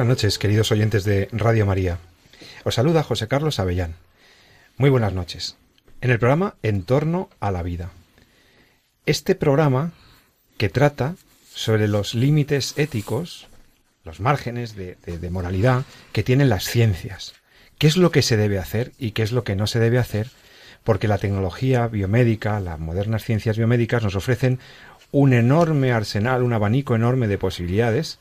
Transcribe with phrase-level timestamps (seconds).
[0.00, 1.98] Buenas noches, queridos oyentes de Radio María.
[2.64, 3.96] Os saluda José Carlos Avellán.
[4.78, 5.58] Muy buenas noches.
[6.00, 7.90] En el programa En torno a la vida.
[9.04, 9.92] Este programa
[10.56, 11.16] que trata
[11.52, 13.46] sobre los límites éticos,
[14.02, 14.96] los márgenes de,
[15.30, 17.34] moralidad que tienen las ciencias.
[17.76, 19.98] ¿Qué es lo que se debe hacer y qué es lo que no se debe
[19.98, 20.30] hacer?
[20.82, 24.60] Porque la tecnología biomédica, las modernas ciencias biomédicas nos ofrecen
[25.12, 28.18] un enorme arsenal, un abanico enorme de posibilidades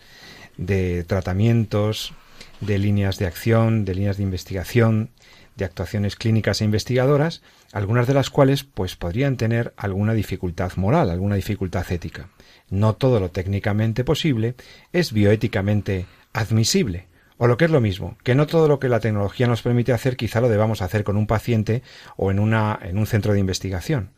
[0.59, 2.13] de tratamientos,
[2.59, 5.09] de líneas de acción, de líneas de investigación,
[5.55, 11.09] de actuaciones clínicas e investigadoras, algunas de las cuales pues podrían tener alguna dificultad moral,
[11.09, 12.29] alguna dificultad ética.
[12.69, 14.55] No todo lo técnicamente posible
[14.91, 17.07] es bioéticamente admisible.
[17.37, 19.93] O lo que es lo mismo, que no todo lo que la tecnología nos permite
[19.93, 21.83] hacer quizá lo debamos hacer con un paciente
[22.17, 24.11] o en, una, en un centro de investigación.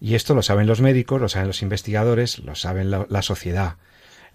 [0.00, 3.78] Y esto lo saben los médicos, lo saben los investigadores, lo saben la, la sociedad.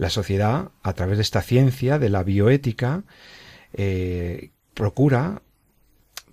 [0.03, 3.03] La sociedad, a través de esta ciencia de la bioética,
[3.71, 5.41] eh, procura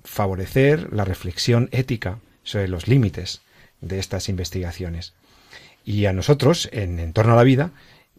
[0.02, 3.42] favorecer la reflexión ética sobre los límites
[3.80, 5.14] de estas investigaciones.
[5.84, 7.70] Y a nosotros, en, en torno a la vida,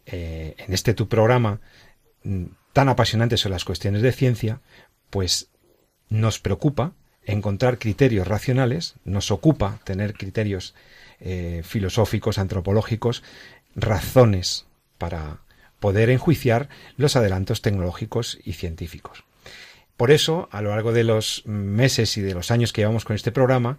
[0.06, 1.60] eh, en este tu programa
[2.24, 4.60] mm, tan apasionante sobre las cuestiones de ciencia,
[5.10, 5.48] pues
[6.08, 6.94] nos preocupa
[7.26, 10.74] encontrar criterios racionales, nos ocupa tener criterios
[11.20, 13.22] eh, filosóficos, antropológicos,
[13.76, 14.64] razones
[15.02, 15.40] para
[15.80, 19.24] poder enjuiciar los adelantos tecnológicos y científicos.
[19.96, 23.16] Por eso, a lo largo de los meses y de los años que llevamos con
[23.16, 23.78] este programa,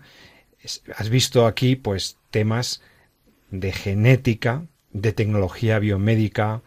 [0.98, 2.82] has visto aquí pues temas
[3.52, 6.62] de genética, de tecnología biomédica,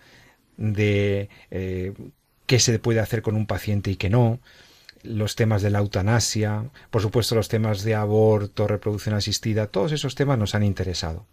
[0.56, 1.92] de eh,
[2.46, 4.40] qué se puede hacer con un paciente y qué no,
[5.02, 10.14] los temas de la eutanasia, por supuesto los temas de aborto, reproducción asistida, todos esos
[10.14, 11.26] temas nos han interesado.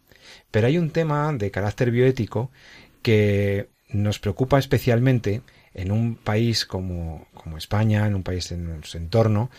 [0.52, 2.52] Pero hay un tema de carácter bioético
[3.04, 5.42] que nos preocupa especialmente
[5.76, 9.52] en un país como, como España, en un país en su entorno,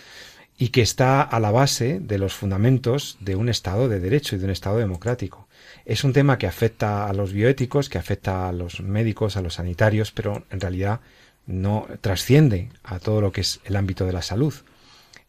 [0.57, 4.39] y que está a la base de los fundamentos de un Estado de Derecho y
[4.39, 5.49] de un Estado democrático.
[5.85, 9.55] Es un tema que afecta a los bioéticos, que afecta a los médicos, a los
[9.55, 11.01] sanitarios, pero en realidad
[11.47, 14.55] no trasciende a todo lo que es el ámbito de la salud,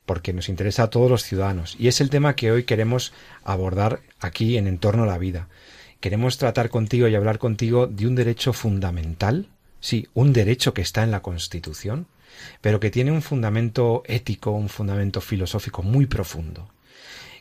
[0.05, 1.75] porque nos interesa a todos los ciudadanos.
[1.79, 3.11] Y es el tema que hoy queremos
[3.43, 5.47] abordar aquí en Entorno a la Vida.
[6.05, 9.47] Queremos tratar contigo y hablar contigo de un derecho fundamental,
[9.79, 12.05] sí, un derecho que está en la Constitución,
[12.61, 16.69] pero que tiene un fundamento ético, un fundamento filosófico muy profundo.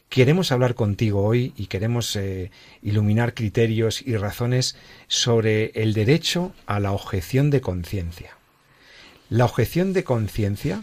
[0.08, 6.80] Queremos hablar contigo hoy y queremos eh, iluminar criterios y razones sobre el derecho a
[6.80, 8.38] la objeción de conciencia.
[9.28, 10.82] La objeción de conciencia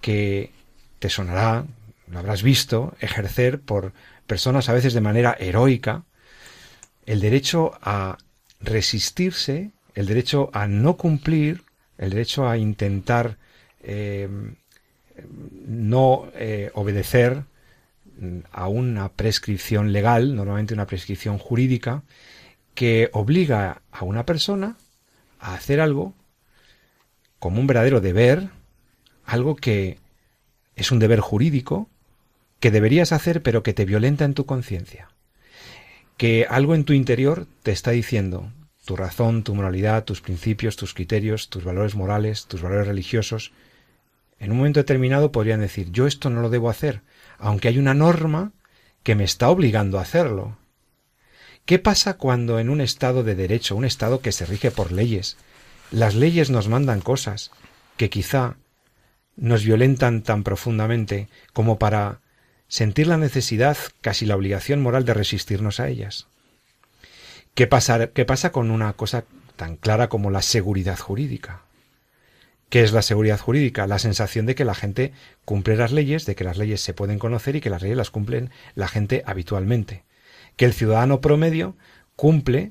[0.00, 0.52] que
[1.00, 1.64] te sonará,
[2.06, 3.94] lo habrás visto, ejercer por
[4.28, 6.04] personas a veces de manera heroica,
[7.10, 8.18] el derecho a
[8.60, 11.64] resistirse, el derecho a no cumplir,
[11.98, 13.36] el derecho a intentar
[13.82, 14.28] eh,
[15.66, 17.42] no eh, obedecer
[18.52, 22.04] a una prescripción legal, normalmente una prescripción jurídica,
[22.76, 24.76] que obliga a una persona
[25.40, 26.14] a hacer algo
[27.40, 28.50] como un verdadero deber,
[29.24, 29.98] algo que
[30.76, 31.88] es un deber jurídico,
[32.60, 35.08] que deberías hacer pero que te violenta en tu conciencia
[36.20, 38.52] que algo en tu interior te está diciendo,
[38.84, 43.52] tu razón, tu moralidad, tus principios, tus criterios, tus valores morales, tus valores religiosos,
[44.38, 47.00] en un momento determinado podrían decir, yo esto no lo debo hacer,
[47.38, 48.52] aunque hay una norma
[49.02, 50.58] que me está obligando a hacerlo.
[51.64, 55.38] ¿Qué pasa cuando en un Estado de derecho, un Estado que se rige por leyes,
[55.90, 57.50] las leyes nos mandan cosas
[57.96, 58.56] que quizá
[59.36, 62.20] nos violentan tan profundamente como para
[62.70, 66.28] sentir la necesidad, casi la obligación moral de resistirnos a ellas.
[67.54, 69.24] ¿Qué pasa, qué pasa con una cosa
[69.56, 71.62] tan clara como la seguridad jurídica?
[72.68, 73.88] ¿Qué es la seguridad jurídica?
[73.88, 75.12] La sensación de que la gente
[75.44, 78.10] cumple las leyes, de que las leyes se pueden conocer y que las leyes las
[78.10, 80.04] cumplen la gente habitualmente.
[80.56, 81.76] Que el ciudadano promedio
[82.14, 82.70] cumple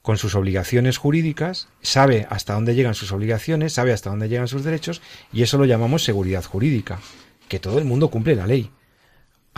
[0.00, 4.64] con sus obligaciones jurídicas, sabe hasta dónde llegan sus obligaciones, sabe hasta dónde llegan sus
[4.64, 5.02] derechos,
[5.34, 7.00] y eso lo llamamos seguridad jurídica,
[7.48, 8.70] que todo el mundo cumple la ley.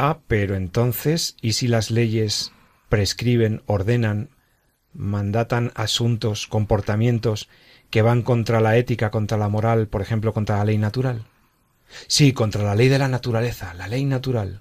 [0.00, 2.52] Ah, pero entonces, ¿y si las leyes
[2.88, 4.28] prescriben, ordenan,
[4.94, 7.48] mandatan asuntos, comportamientos
[7.90, 11.24] que van contra la ética, contra la moral, por ejemplo, contra la ley natural?
[12.06, 14.60] Sí, contra la ley de la naturaleza, la ley natural.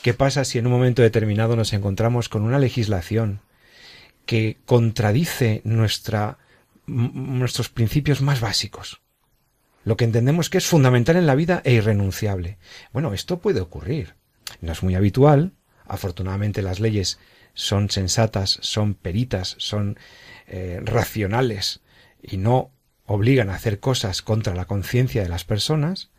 [0.00, 3.42] ¿Qué pasa si en un momento determinado nos encontramos con una legislación
[4.24, 6.38] que contradice nuestros
[7.74, 9.02] principios más básicos?
[9.84, 12.56] Lo que entendemos que es fundamental en la vida e irrenunciable.
[12.94, 14.14] Bueno, esto puede ocurrir.
[14.60, 15.52] No es muy habitual.
[15.86, 17.18] Afortunadamente las leyes
[17.54, 19.98] son sensatas, son peritas, son
[20.46, 21.80] eh, racionales
[22.22, 22.70] y no
[23.06, 26.10] obligan a hacer cosas contra la conciencia de las personas,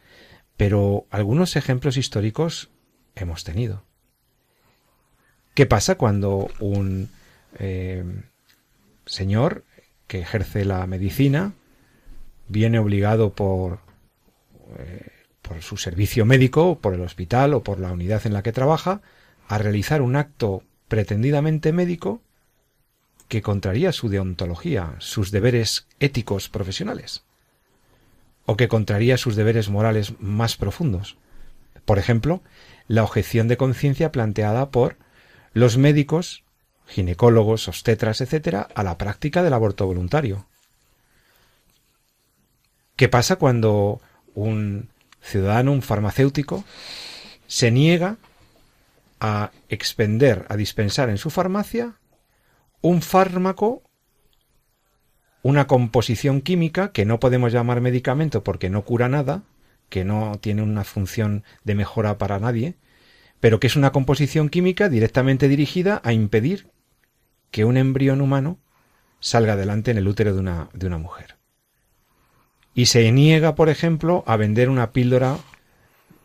[0.55, 2.69] pero algunos ejemplos históricos
[3.15, 3.83] hemos tenido.
[5.53, 7.09] ¿Qué pasa cuando un
[7.59, 8.03] eh,
[9.05, 9.65] señor
[10.07, 11.53] que ejerce la medicina
[12.47, 13.79] viene obligado por,
[14.77, 15.16] eh,
[15.47, 19.01] por su servicio médico, por el hospital o por la unidad en la que trabaja,
[19.47, 22.21] a realizar un acto pretendidamente médico
[23.27, 27.23] que contraría su deontología, sus deberes éticos profesionales,
[28.45, 31.17] o que contraría sus deberes morales más profundos.
[31.85, 32.41] Por ejemplo,
[32.87, 34.97] la objeción de conciencia planteada por
[35.53, 36.43] los médicos,
[36.87, 40.45] ginecólogos, obstetras, etcétera, a la práctica del aborto voluntario.
[42.95, 44.01] ¿Qué pasa cuando
[44.33, 44.89] un
[45.27, 46.63] ciudadano, un farmacéutico,
[47.47, 48.17] se niega
[49.19, 51.95] a expender, a dispensar en su farmacia
[52.81, 53.83] un fármaco,
[55.41, 59.43] una composición química que no podemos llamar medicamento porque no cura nada,
[59.89, 62.75] que no tiene una función de mejora para nadie,
[63.39, 66.69] pero que es una composición química directamente dirigida a impedir
[67.51, 68.59] que un embrión humano
[69.19, 71.37] salga adelante en el útero de una, de una mujer.
[72.77, 75.39] Y se niega, por ejemplo, a vender una píldora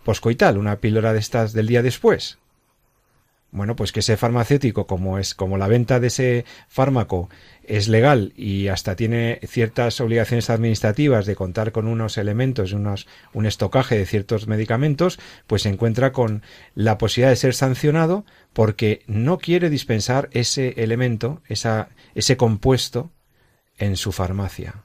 [0.04, 2.36] poscoital, una píldora de estas del día después,
[3.52, 7.30] bueno, pues que ese farmacéutico, como es, como la venta de ese fármaco
[7.64, 13.46] es legal y hasta tiene ciertas obligaciones administrativas de contar con unos elementos, unos, un
[13.46, 16.42] estocaje de ciertos medicamentos, pues se encuentra con
[16.74, 23.10] la posibilidad de ser sancionado porque no quiere dispensar ese elemento, esa, ese compuesto
[23.78, 24.84] en su farmacia.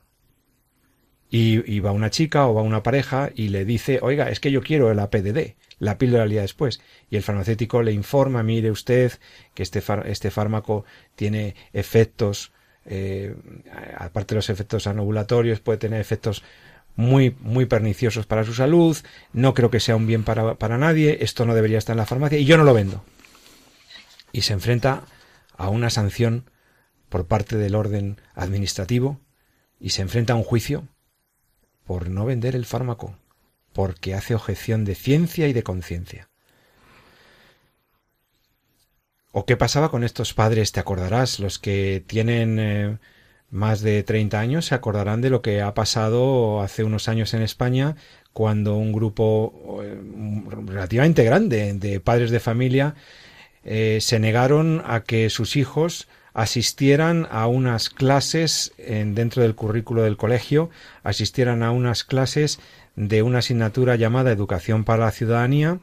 [1.29, 4.51] Y, y va una chica o va una pareja y le dice, oiga, es que
[4.51, 6.81] yo quiero el APDD la píldora al día después.
[7.09, 9.13] Y el farmacéutico le informa, mire usted,
[9.53, 10.85] que este, este fármaco
[11.15, 12.51] tiene efectos,
[12.85, 13.35] eh,
[13.97, 16.43] aparte de los efectos anovulatorios, puede tener efectos
[16.95, 18.97] muy, muy perniciosos para su salud,
[19.31, 22.07] no creo que sea un bien para, para nadie, esto no debería estar en la
[22.07, 23.03] farmacia y yo no lo vendo.
[24.31, 25.03] Y se enfrenta
[25.55, 26.49] a una sanción
[27.09, 29.19] por parte del orden administrativo
[29.79, 30.87] y se enfrenta a un juicio
[31.87, 33.17] por no vender el fármaco
[33.77, 36.29] porque hace objeción de ciencia y de conciencia.
[39.31, 40.71] ¿O qué pasaba con estos padres?
[40.71, 42.97] Te acordarás, los que tienen eh,
[43.51, 47.43] más de 30 años se acordarán de lo que ha pasado hace unos años en
[47.43, 47.95] España
[48.33, 50.01] cuando un grupo eh,
[50.65, 52.95] relativamente grande de padres de familia
[53.63, 56.07] eh, se negaron a que sus hijos
[56.37, 60.69] asistieran a unas clases en, dentro del currículo del colegio,
[61.01, 62.59] asistieran a unas clases
[62.95, 65.79] de una asignatura llamada Educación para la Ciudadanía,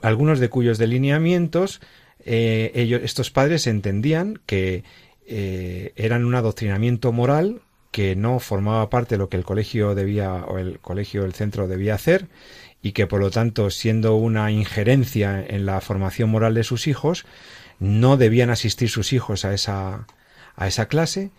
[0.00, 1.82] algunos de cuyos delineamientos
[2.24, 4.84] eh, estos padres entendían que
[5.26, 7.60] eh, eran un adoctrinamiento moral
[7.90, 11.68] que no formaba parte de lo que el colegio debía o el colegio el centro
[11.68, 12.28] debía hacer
[12.80, 17.26] y que por lo tanto siendo una injerencia en la formación moral de sus hijos
[17.80, 20.06] no debían asistir sus hijos a esa
[20.54, 21.30] a esa clase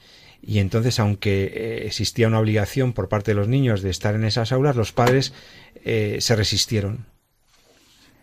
[0.41, 4.25] y entonces aunque eh, existía una obligación por parte de los niños de estar en
[4.25, 5.33] esas aulas, los padres
[5.85, 7.05] eh, se resistieron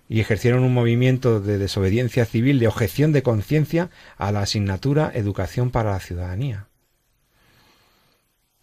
[0.09, 5.71] y ejercieron un movimiento de desobediencia civil, de objeción de conciencia a la asignatura Educación
[5.71, 6.67] para la Ciudadanía.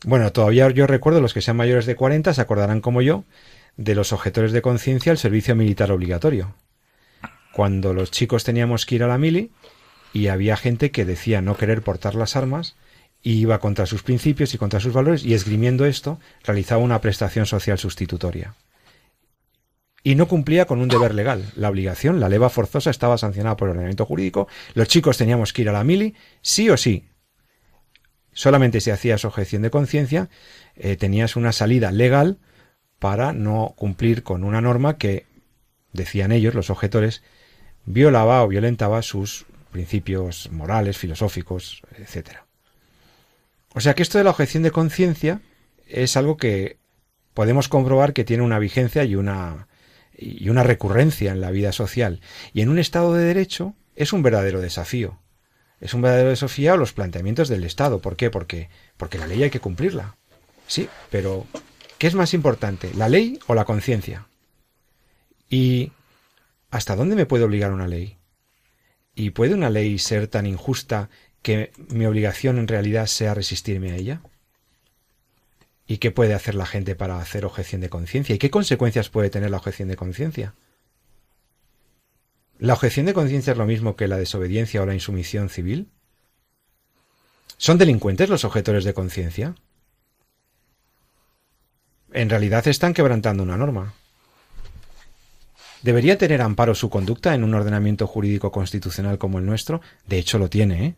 [0.03, 3.25] Bueno, todavía yo recuerdo, los que sean mayores de 40 se acordarán como yo
[3.77, 6.55] de los objetores de conciencia al servicio militar obligatorio.
[7.55, 9.49] Cuando los chicos teníamos que ir a la mili
[10.11, 12.75] y había gente que decía no querer portar las armas
[13.23, 17.45] y iba contra sus principios y contra sus valores y esgrimiendo esto realizaba una prestación
[17.45, 18.55] social sustitutoria.
[20.03, 21.49] Y no cumplía con un deber legal.
[21.55, 24.49] La obligación, la leva forzosa, estaba sancionada por el ordenamiento jurídico.
[24.73, 27.05] Los chicos teníamos que ir a la mili, sí o sí.
[28.33, 30.27] Solamente si hacías objeción de conciencia,
[30.75, 32.37] eh, tenías una salida legal
[32.99, 35.25] para no cumplir con una norma que,
[35.93, 37.23] decían ellos, los objetores,
[37.85, 42.45] violaba o violentaba sus principios morales, filosóficos, etcétera.
[43.73, 45.41] O sea que esto de la objeción de conciencia
[45.87, 46.77] es algo que
[47.33, 49.67] podemos comprobar que tiene una vigencia y una,
[50.17, 52.21] y una recurrencia en la vida social.
[52.53, 55.19] Y en un Estado de Derecho es un verdadero desafío.
[55.81, 57.99] Es un verdadero desafío a los planteamientos del Estado.
[57.99, 58.29] ¿Por qué?
[58.29, 60.15] Porque, porque la ley hay que cumplirla.
[60.67, 61.45] Sí, pero
[61.97, 64.27] ¿qué es más importante, la ley o la conciencia?
[65.49, 65.91] ¿Y
[66.75, 68.17] hasta dónde me puede obligar una ley?
[69.15, 71.09] ¿Y puede una ley ser tan injusta
[71.41, 74.21] que mi obligación en realidad sea resistirme a ella?
[75.87, 78.35] ¿Y qué puede hacer la gente para hacer objeción de conciencia?
[78.35, 80.53] ¿Y qué consecuencias puede tener la objeción de conciencia?
[82.59, 85.87] ¿La objeción de conciencia es lo mismo que la desobediencia o la insumisión civil?
[87.55, 89.55] ¿Son delincuentes los objetores de conciencia?
[92.11, 93.93] En realidad están quebrantando una norma.
[95.85, 99.81] ¿Debería tener amparo su conducta en un ordenamiento jurídico constitucional como el nuestro?
[100.07, 100.95] De hecho lo tiene, ¿eh?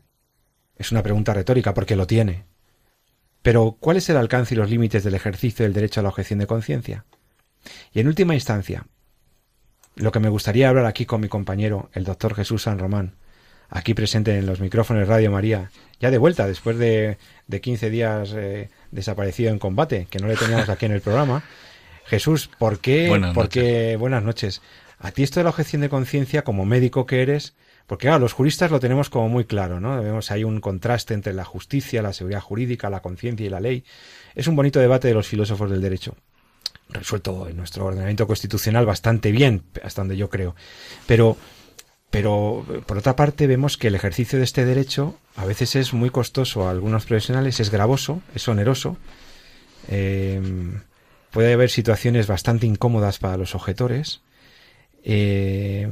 [0.78, 2.46] Es una pregunta retórica porque lo tiene.
[3.42, 6.40] Pero, ¿cuál es el alcance y los límites del ejercicio del derecho a la objeción
[6.40, 7.04] de conciencia?
[7.92, 8.88] Y en última instancia,
[9.96, 13.16] lo que me gustaría hablar aquí con mi compañero, el doctor Jesús San Román,
[13.68, 17.18] aquí presente en los micrófonos Radio María, ya de vuelta después de,
[17.48, 21.44] de 15 días eh, desaparecido en combate, que no le teníamos aquí en el programa.
[22.08, 23.08] Jesús, ¿por qué?
[23.10, 24.62] Buenas porque, buenas noches.
[25.00, 27.54] A ti esto de la objeción de conciencia, como médico que eres,
[27.86, 30.02] porque claro, los juristas lo tenemos como muy claro, ¿no?
[30.02, 33.84] Vemos hay un contraste entre la justicia, la seguridad jurídica, la conciencia y la ley.
[34.36, 36.16] Es un bonito debate de los filósofos del derecho
[36.90, 40.56] resuelto en nuestro ordenamiento constitucional bastante bien, hasta donde yo creo.
[41.06, 41.38] Pero,
[42.10, 46.10] pero por otra parte vemos que el ejercicio de este derecho a veces es muy
[46.10, 48.98] costoso a algunos profesionales, es gravoso, es oneroso.
[49.90, 50.42] Eh,
[51.38, 54.22] puede haber situaciones bastante incómodas para los objetores.
[55.04, 55.88] Eh,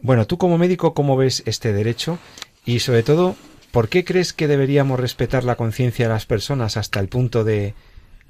[0.00, 2.18] bueno, tú como médico, ¿cómo ves este derecho?
[2.64, 3.36] Y sobre todo,
[3.70, 7.74] ¿por qué crees que deberíamos respetar la conciencia de las personas hasta el punto de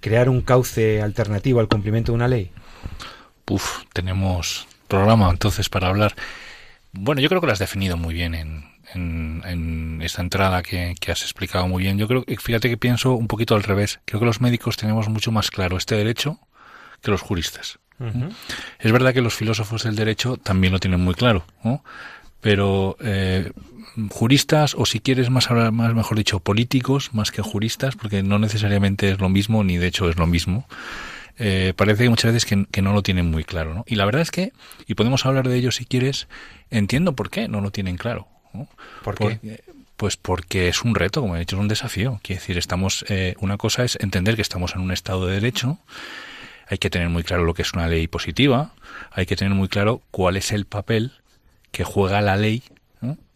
[0.00, 2.50] crear un cauce alternativo al cumplimiento de una ley?
[3.48, 6.14] Uf, tenemos programa entonces para hablar.
[6.92, 11.22] Bueno, yo creo que lo has definido muy bien en, en, esta entrada que, has
[11.22, 11.98] explicado muy bien.
[11.98, 14.00] Yo creo que, fíjate que pienso un poquito al revés.
[14.04, 16.38] Creo que los médicos tenemos mucho más claro este derecho
[17.02, 17.78] que los juristas.
[18.80, 21.44] Es verdad que los filósofos del derecho también lo tienen muy claro,
[22.40, 23.52] pero eh,
[24.10, 29.10] juristas o si quieres más más mejor dicho políticos más que juristas porque no necesariamente
[29.10, 30.66] es lo mismo ni de hecho es lo mismo
[31.38, 33.84] eh, parece que muchas veces que, no lo tienen muy claro ¿no?
[33.86, 34.52] y la verdad es que
[34.86, 36.26] y podemos hablar de ello si quieres
[36.70, 38.28] entiendo por qué no lo tienen claro
[39.02, 39.62] ¿Por qué?
[39.96, 43.34] pues porque es un reto como he dicho es un desafío quiere decir estamos eh,
[43.38, 45.78] una cosa es entender que estamos en un estado de derecho
[46.68, 48.72] hay que tener muy claro lo que es una ley positiva
[49.12, 51.12] hay que tener muy claro cuál es el papel
[51.70, 52.62] que juega la ley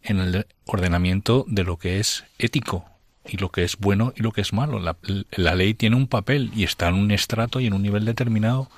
[0.03, 2.85] en el ordenamiento de lo que es ético
[3.25, 4.79] y lo que es bueno y lo que es malo.
[4.79, 4.95] La,
[5.31, 8.69] la, ley tiene un papel y está en un estrato y en un nivel determinado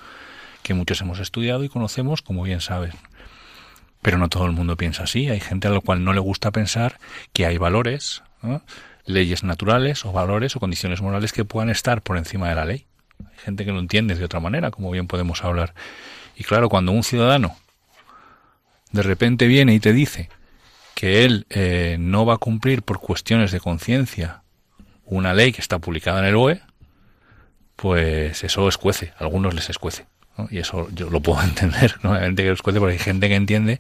[0.63, 2.93] que muchos hemos estudiado y conocemos, como bien saben.
[4.01, 5.29] Pero no todo el mundo piensa así.
[5.29, 6.99] Hay gente a la cual no le gusta pensar
[7.33, 8.23] que hay valores,
[9.05, 12.85] leyes naturales o valores o condiciones morales que puedan estar por encima de la ley.
[13.19, 15.73] Hay gente que lo entiende de otra manera, como bien podemos hablar.
[16.35, 17.57] Y claro, cuando un ciudadano
[18.91, 20.29] de repente viene y te dice
[20.95, 24.43] que él eh, no va a cumplir por cuestiones de conciencia
[25.05, 26.61] una ley que está publicada en el BOE,
[27.75, 30.05] pues eso escuece, a algunos les escuece.
[30.49, 32.11] Y eso yo lo puedo entender, ¿no?
[32.11, 33.79] Obviamente que escuece porque hay gente que entiende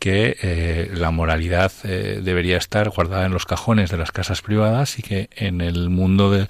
[0.00, 4.98] que eh, la moralidad eh, debería estar guardada en los cajones de las casas privadas
[4.98, 6.48] y que en el mundo de,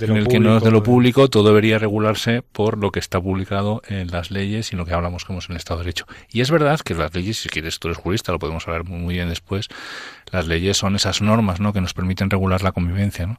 [0.00, 3.20] en el que no es de lo público todo debería regularse por lo que está
[3.20, 6.06] publicado en las leyes y lo que hablamos como es en el Estado de Derecho.
[6.32, 9.14] Y es verdad que las leyes, si quieres tú eres jurista, lo podemos hablar muy,
[9.14, 9.68] bien después,
[10.32, 11.74] las leyes son esas normas ¿no?
[11.74, 13.26] que nos permiten regular la convivencia.
[13.26, 13.38] ¿no?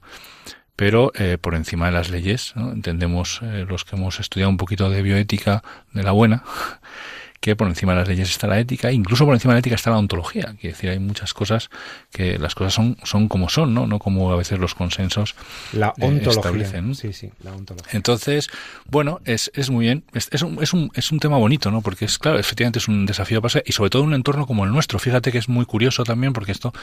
[0.77, 2.71] Pero eh, por encima de las leyes, ¿no?
[2.71, 6.43] entendemos los que hemos estudiado un poquito de bioética de la buena,
[7.39, 9.75] que por encima de las leyes está la ética, incluso por encima de la ética
[9.75, 10.55] está la ontología.
[10.59, 11.69] Quiere decir, hay muchas cosas
[12.11, 13.85] que las cosas son, son como son, ¿no?
[13.85, 15.35] No como a veces los consensos
[15.73, 16.31] la eh, ontología.
[16.31, 16.95] establecen.
[16.95, 17.91] Sí, sí, la ontología.
[17.93, 18.49] Entonces,
[18.89, 20.03] bueno, es, es muy bien.
[20.13, 21.81] Es, es, un, es, un, es un tema bonito, ¿no?
[21.81, 24.65] Porque es, claro, efectivamente es un desafío pasar y sobre todo en un entorno como
[24.65, 24.99] el nuestro.
[24.99, 26.73] Fíjate que es muy curioso también, porque esto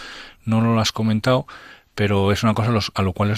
[0.45, 1.47] no lo has comentado,
[1.95, 3.35] pero es una cosa a, lo cual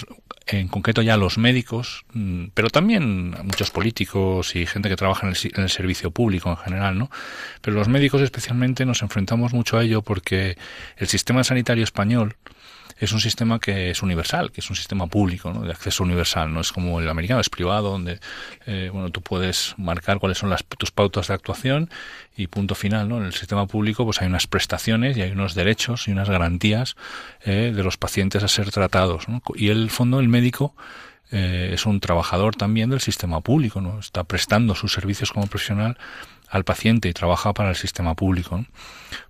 [0.47, 5.35] en concreto ya los médicos, mm, pero también muchos políticos y gente que trabaja en
[5.63, 7.11] el, servicio público en general, ¿no?
[7.61, 10.57] Pero los médicos especialmente nos enfrentamos mucho a ello porque
[10.97, 12.37] el sistema sanitario español
[12.99, 15.62] es un sistema que es universal, que es un sistema público, ¿no?
[15.62, 18.21] de acceso universal, no es como el americano, es privado, donde
[18.67, 21.91] eh, bueno, tú puedes marcar cuáles son las, tus pautas de actuación
[22.37, 23.09] y punto final.
[23.09, 23.19] ¿no?
[23.19, 26.97] En el sistema público pues hay unas prestaciones y hay unos derechos y unas garantías
[27.45, 29.29] eh, de los pacientes a ser tratados.
[29.29, 29.43] ¿no?
[29.55, 30.75] Y el fondo, el médico,
[31.33, 33.99] eh, es un trabajador también del sistema público, ¿no?
[33.99, 35.99] Está prestando sus servicios como profesional
[36.49, 38.65] al paciente y trabaja para el sistema público.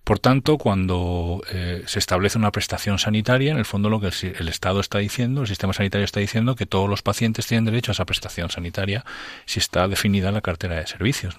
[0.05, 4.49] Por tanto, cuando eh, se establece una prestación sanitaria, en el fondo lo que el,
[4.49, 7.95] Estado está diciendo, el sistema sanitario está diciendo que todos los pacientes tienen derecho a
[7.95, 9.05] esa prestación sanitaria
[9.47, 11.35] si está definida en la cartera de servicios.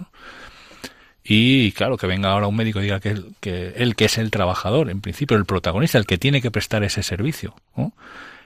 [1.23, 4.89] Y claro, que venga ahora un médico y diga que, él, que es el trabajador,
[4.89, 7.53] en principio el protagonista, el que tiene que prestar ese servicio,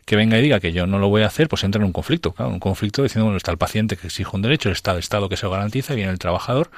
[0.05, 1.93] que venga y diga que yo no lo voy a hacer, pues entra en un
[1.93, 4.97] conflicto, claro, un conflicto diciendo, bueno, está el paciente que exige un derecho, está el
[4.97, 6.71] Estado que se lo garantiza, y viene el trabajador,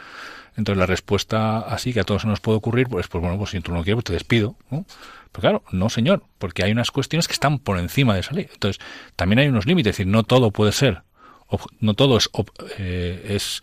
[0.55, 3.59] entonces la respuesta así que a todos nos puede ocurrir, pues, pues bueno, pues si
[3.61, 4.55] tú no quieres, pues te despido.
[4.69, 4.85] ¿no?
[5.31, 8.47] Pero claro, no señor, porque hay unas cuestiones que están por encima de esa ley.
[8.53, 8.83] Entonces,
[9.15, 11.01] también hay unos límites, es decir, no todo puede ser,
[11.79, 12.29] no todo es,
[12.77, 13.61] eh, es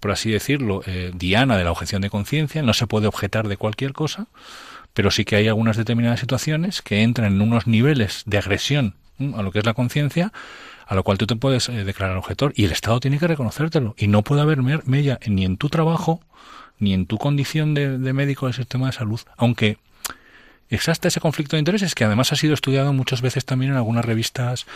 [0.00, 3.56] por así decirlo, eh, diana de la objeción de conciencia, no se puede objetar de
[3.56, 4.26] cualquier cosa,
[4.94, 8.94] pero sí que hay algunas determinadas situaciones que entran en unos niveles de agresión
[9.34, 10.32] a lo que es la conciencia
[10.86, 13.94] a lo cual tú te puedes eh, declarar objetor y el Estado tiene que reconocértelo.
[13.98, 16.20] Y no puede haber mella ni en tu trabajo
[16.78, 19.78] ni en tu condición de, médico del sistema de salud, aunque
[20.68, 24.04] exista ese conflicto de intereses que además ha sido estudiado muchas veces también en algunas
[24.04, 24.66] revistas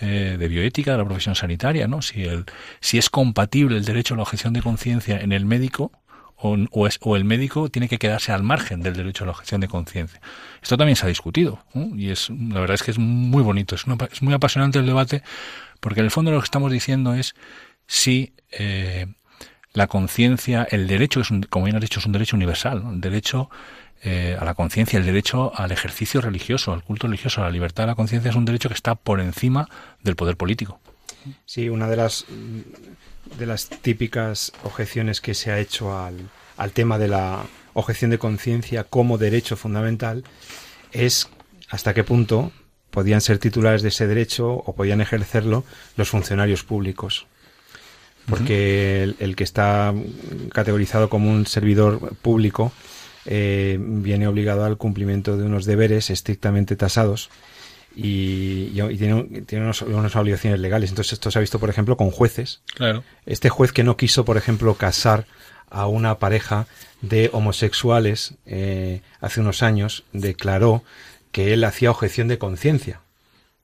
[0.00, 2.02] eh, de bioética de la profesión sanitaria, ¿no?
[2.02, 2.44] Si, el,
[2.80, 5.92] si es compatible el derecho a la objeción de conciencia en el médico
[6.36, 9.60] o, es, o, el médico tiene que quedarse al margen del derecho a la objeción
[9.60, 10.20] de conciencia.
[10.62, 11.64] Esto también se ha discutido
[11.96, 15.22] y es la verdad es que es muy bonito, es, muy apasionante el debate
[15.80, 17.34] porque en el fondo lo que estamos diciendo es
[17.86, 19.06] si eh,
[19.72, 23.50] la conciencia, el derecho, es como bien has dicho, es un derecho universal, el derecho
[24.02, 27.84] eh, a la conciencia, el derecho al ejercicio religioso, al culto religioso, a la libertad
[27.84, 29.68] de la conciencia es un derecho que está por encima
[30.02, 30.78] del poder político.
[31.46, 32.26] Sí, una de las
[33.38, 38.18] de las típicas objeciones que se ha hecho al, al tema de la objeción de
[38.18, 40.24] conciencia como derecho fundamental
[40.92, 41.28] es
[41.68, 42.52] hasta qué punto
[42.90, 45.64] podían ser titulares de ese derecho o podían ejercerlo
[45.96, 47.26] los funcionarios públicos.
[48.26, 49.92] Porque el, que está
[50.52, 52.72] categorizado como un servidor público
[53.26, 57.28] eh, viene obligado al cumplimiento de unos deberes estrictamente tasados
[57.96, 60.90] y, tiene, tiene unas obligaciones legales.
[60.90, 62.60] Entonces esto se ha visto, por ejemplo, con jueces.
[62.74, 63.04] Claro.
[63.26, 65.26] Este juez que no quiso, por ejemplo, casar
[65.70, 66.66] a una pareja
[67.00, 70.82] de homosexuales eh, hace unos años declaró
[71.32, 73.00] que él hacía objeción de conciencia.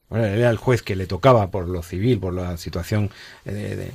[0.09, 3.11] Bueno, él era el juez que le tocaba por lo civil, por la situación
[3.45, 3.93] eh, de,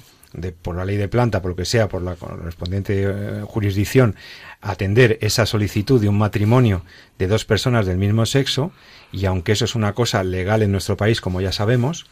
[0.62, 4.16] por la ley de planta, por lo que sea, por la correspondiente eh, jurisdicción,
[4.62, 6.84] atender esa solicitud de un matrimonio
[7.18, 8.72] de dos personas del mismo sexo,
[9.12, 12.06] y aunque eso es una cosa legal en nuestro país, como ya sabemos,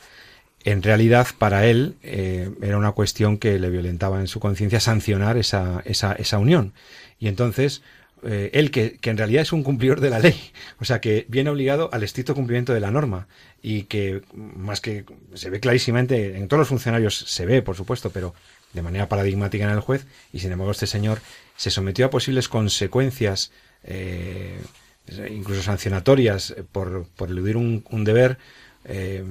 [0.64, 5.38] en realidad para él eh, era una cuestión que le violentaba en su conciencia sancionar
[5.38, 6.74] esa, esa, esa unión.
[7.20, 7.82] Y entonces,
[8.24, 10.40] eh, él que, que, en realidad es un cumplidor de la ley,
[10.80, 13.28] o sea que viene obligado al estricto cumplimiento de la norma
[13.66, 18.12] y que más que se ve clarísimamente, en todos los funcionarios se ve, por supuesto,
[18.12, 18.36] pero
[18.74, 21.22] de manera paradigmática en el juez, y sin embargo este señor
[21.56, 23.52] se sometió a posibles consecuencias,
[23.86, 24.62] eh,
[25.32, 28.38] incluso sancionatorias, por, por eludir un, un deber
[28.84, 29.24] eh,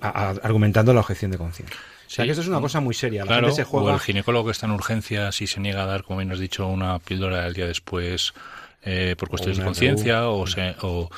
[0.00, 1.76] argumentando la objeción de conciencia.
[1.76, 3.26] o sea que eso es una cosa muy seria.
[3.26, 3.92] La gente se juega...
[3.92, 6.38] O el ginecólogo que está en urgencia si se niega a dar, como bien has
[6.38, 8.32] dicho, una píldora el día después
[8.82, 10.42] eh, por cuestiones de conciencia o,
[10.82, 11.10] o,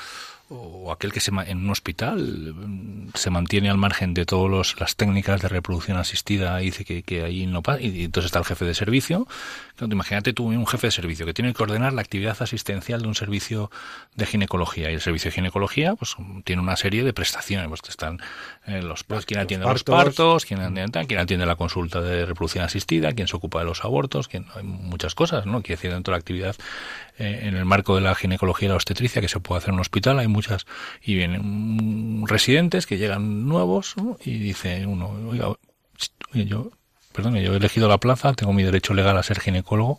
[0.55, 4.97] o aquel que se en un hospital mm, se mantiene al margen de todas las
[4.97, 8.45] técnicas de reproducción asistida y dice que, que ahí no pasa y entonces está el
[8.45, 9.27] jefe de servicio
[9.81, 13.15] imagínate tú un jefe de servicio que tiene que ordenar la actividad asistencial de un
[13.15, 13.71] servicio
[14.15, 14.91] de ginecología.
[14.91, 17.69] Y el servicio de ginecología pues tiene una serie de prestaciones.
[17.69, 18.21] Pues están
[18.67, 20.45] eh, los, quien atiende los partos.
[20.45, 24.29] quien atiende, quien atiende la consulta de reproducción asistida quien se ocupa de los abortos
[24.29, 26.57] quien hay muchas cosas no quiere decir dentro de la actividad
[27.19, 29.75] eh, en el marco de la ginecología y la obstetricia que se puede hacer en
[29.75, 30.67] un hospital hay muchas
[31.03, 35.49] y vienen residentes que llegan nuevos y dice uno oiga
[36.33, 36.71] yo
[37.15, 39.99] perdón yo he elegido la plaza tengo mi derecho legal a ser ginecólogo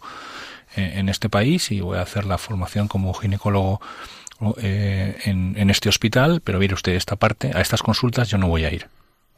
[0.76, 3.82] eh, en este país y voy a hacer la formación como ginecólogo
[4.58, 8.50] eh, en, en, este hospital, pero mire usted, esta parte, a estas consultas yo no
[8.50, 8.90] voy a ir.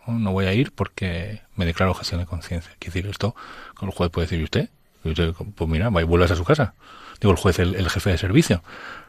[0.08, 2.72] No voy a ir porque me declaro objeción de conciencia.
[2.80, 3.36] Quiere decir, esto,
[3.80, 4.70] el juez puede decir, usted?
[5.04, 6.74] usted pues mira, va y vuelvas a su casa
[7.20, 8.64] digo el juez, el, jefe de servicio,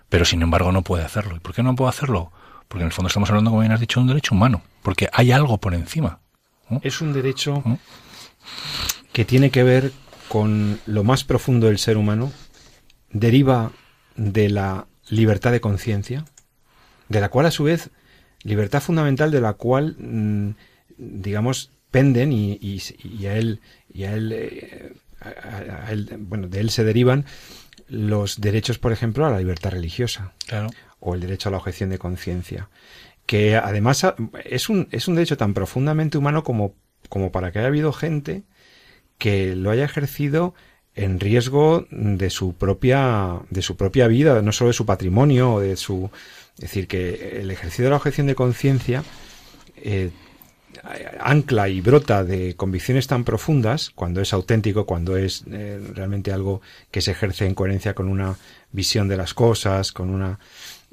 [0.09, 1.37] pero sin embargo no puede hacerlo.
[1.37, 2.33] ¿Y por qué no puede hacerlo?
[2.69, 5.09] Porque en el fondo estamos hablando, como bien has dicho, de un derecho humano, porque
[5.13, 6.21] hay algo por encima.
[6.83, 7.63] Es un derecho
[9.13, 9.93] que tiene que ver
[10.29, 12.33] con lo más profundo del ser humano,
[13.11, 13.73] deriva
[14.17, 16.25] de la libertad de conciencia,
[17.09, 17.91] de la cual a su vez,
[18.43, 20.51] libertad fundamental de la cual, mm,
[20.99, 22.81] digamos, penden y,
[23.27, 23.61] a él,
[23.93, 27.25] y a él, eh, a él, bueno, de él se derivan
[27.89, 30.33] los derechos, por ejemplo, a la libertad religiosa.
[31.01, 32.69] O el derecho a la objeción de conciencia.
[33.27, 34.05] Que además
[34.45, 36.75] es un, es un derecho tan profundamente humano como,
[37.09, 38.43] como para que haya habido gente
[39.19, 40.55] que lo haya ejercido
[40.95, 45.61] en riesgo de su propia de su propia vida, no solo de su patrimonio o
[45.61, 46.11] de su
[46.57, 49.05] es decir que el ejercicio de la objeción de conciencia
[49.77, 50.11] eh,
[51.21, 56.61] ancla y brota de convicciones tan profundas cuando es auténtico, cuando es eh, realmente algo
[56.91, 58.37] que se ejerce en coherencia con una
[58.73, 60.39] visión de las cosas, con una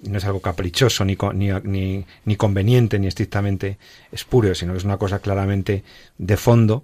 [0.04, 3.78] no es algo caprichoso ni, ni, ni, conveniente ni estrictamente
[4.12, 5.84] espurio, sino que es una cosa claramente
[6.18, 6.84] de fondo.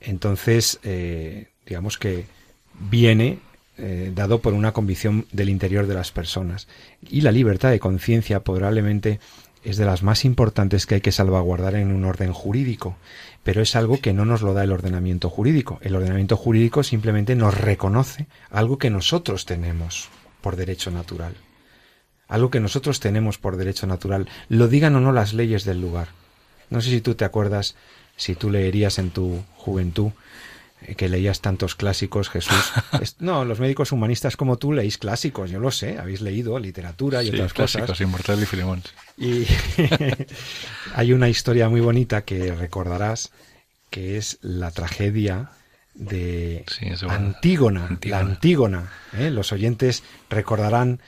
[0.00, 2.26] Entonces, eh, digamos que
[2.90, 3.38] viene
[3.76, 6.68] eh, dado por una convicción del interior de las personas.
[7.02, 9.18] Y la libertad de conciencia probablemente
[9.64, 12.96] es de las más importantes que hay que salvaguardar en un orden jurídico,
[13.42, 15.78] pero es algo que no nos lo da el ordenamiento jurídico.
[15.82, 20.08] El ordenamiento jurídico simplemente nos reconoce algo que nosotros tenemos
[20.40, 21.34] por derecho natural.
[22.28, 26.08] Algo que nosotros tenemos por derecho natural, lo digan o no las leyes del lugar.
[26.70, 27.76] No sé si tú te acuerdas,
[28.16, 30.12] si tú leerías en tu juventud
[30.82, 32.72] eh, que leías tantos clásicos, Jesús.
[33.18, 37.28] no, los médicos humanistas como tú leéis clásicos, yo lo sé, habéis leído literatura y
[37.28, 38.00] otras clásicos, cosas.
[38.00, 38.82] Inmortal y Filemón.
[39.16, 39.46] Y
[40.94, 43.30] hay una historia muy bonita que recordarás,
[43.90, 45.50] que es la tragedia
[45.94, 46.64] de
[47.08, 48.90] Antígona, la Antígona.
[49.16, 49.30] ¿eh?
[49.30, 51.00] Los oyentes recordarán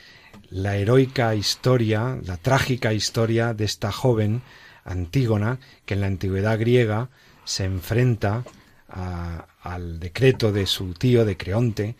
[0.51, 4.43] la heroica historia, la trágica historia de esta joven
[4.85, 7.11] Antígona, que en la antigüedad griega
[7.45, 8.45] se enfrenta
[8.89, 11.97] al decreto de su tío, de Creonte,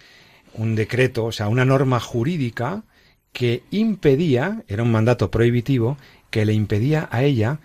[0.55, 2.85] un decreto, o sea, una norma jurídica
[3.33, 5.99] que impedía, era un mandato prohibitivo,
[6.31, 7.59] que le impedía a ella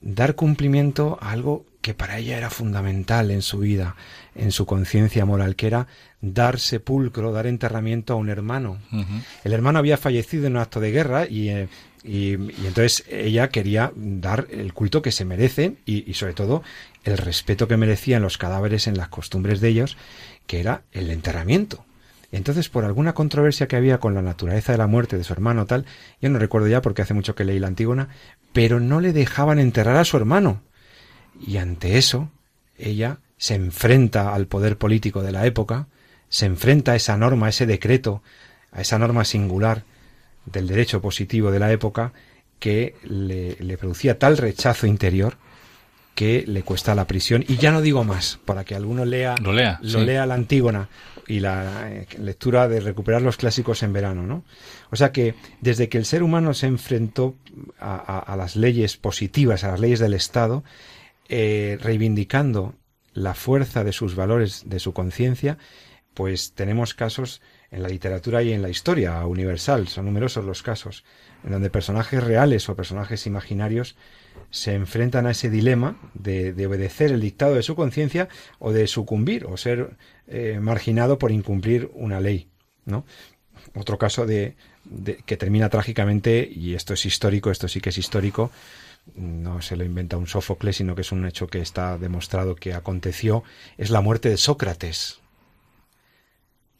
[0.00, 3.96] dar cumplimiento a algo que para ella era fundamental en su vida,
[4.34, 5.88] en su conciencia moral, que era
[6.22, 8.78] dar sepulcro, dar enterramiento a un hermano.
[9.44, 11.68] El hermano había fallecido en un acto de guerra y, eh,
[12.04, 16.62] y, entonces ella quería dar el culto que se merece y, sobre todo
[17.04, 19.96] el respeto que merecían los cadáveres en las costumbres de ellos,
[20.46, 21.84] que era el enterramiento.
[22.30, 25.66] Entonces, por alguna controversia que había con la naturaleza de la muerte de su hermano
[25.66, 25.84] tal,
[26.20, 28.08] yo no recuerdo ya porque hace mucho que leí la Antígona,
[28.52, 30.62] pero no le dejaban enterrar a su hermano.
[31.46, 32.30] Y ante eso,
[32.78, 35.88] ella se enfrenta al poder político de la época,
[36.32, 38.22] se enfrenta a esa norma, a ese decreto,
[38.72, 39.84] a esa norma singular
[40.46, 42.14] del derecho positivo de la época
[42.58, 45.36] que le, producía tal rechazo interior
[46.14, 47.44] que le cuesta la prisión.
[47.46, 50.88] Y ya no digo más, para que alguno lea, lo lea, lea la Antígona
[51.26, 54.42] y la eh, lectura de recuperar los clásicos en verano, ¿no?
[54.90, 57.34] O sea que desde que el ser humano se enfrentó
[57.78, 60.64] a, las leyes positivas, a las leyes del Estado,
[61.28, 62.74] eh, reivindicando
[63.12, 65.58] la fuerza de sus valores, de su conciencia,
[66.14, 69.88] pues tenemos casos en la literatura y en la historia universal.
[69.88, 71.04] Son numerosos los casos
[71.44, 73.96] en donde personajes reales o personajes imaginarios
[74.50, 79.46] se enfrentan a ese dilema de, obedecer el dictado de su conciencia o de sucumbir
[79.46, 79.96] o ser
[80.28, 82.48] eh, marginado por incumplir una ley.
[82.84, 83.04] ¿no?
[83.74, 84.56] Otro caso de,
[85.24, 88.50] que termina trágicamente, y esto es histórico, esto sí que es histórico,
[89.14, 92.74] no se lo inventa un Sófocles, sino que es un hecho que está demostrado que
[92.74, 93.42] aconteció,
[93.78, 95.21] es la muerte de Sócrates.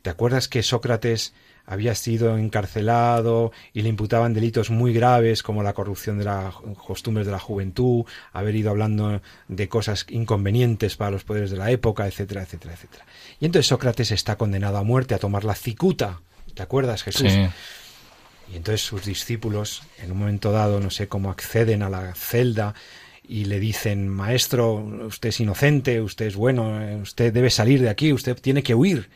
[0.02, 1.32] ¿Te acuerdas que Sócrates
[1.64, 7.26] había sido encarcelado y le imputaban delitos muy graves como la corrupción de las costumbres
[7.26, 12.06] de la juventud, haber ido hablando de cosas inconvenientes para los poderes de la época,
[12.06, 13.06] etcétera, etcétera, etcétera.
[13.40, 16.20] Y entonces Sócrates está condenado a muerte, a tomar la cicuta.
[16.54, 17.32] ¿Te acuerdas, Jesús?
[18.52, 22.74] Y entonces sus discípulos, en un momento dado, no sé cómo acceden a la celda
[23.26, 24.74] y le dicen, maestro,
[25.06, 29.08] usted es inocente, usted es bueno, usted debe salir de aquí, usted tiene que huir.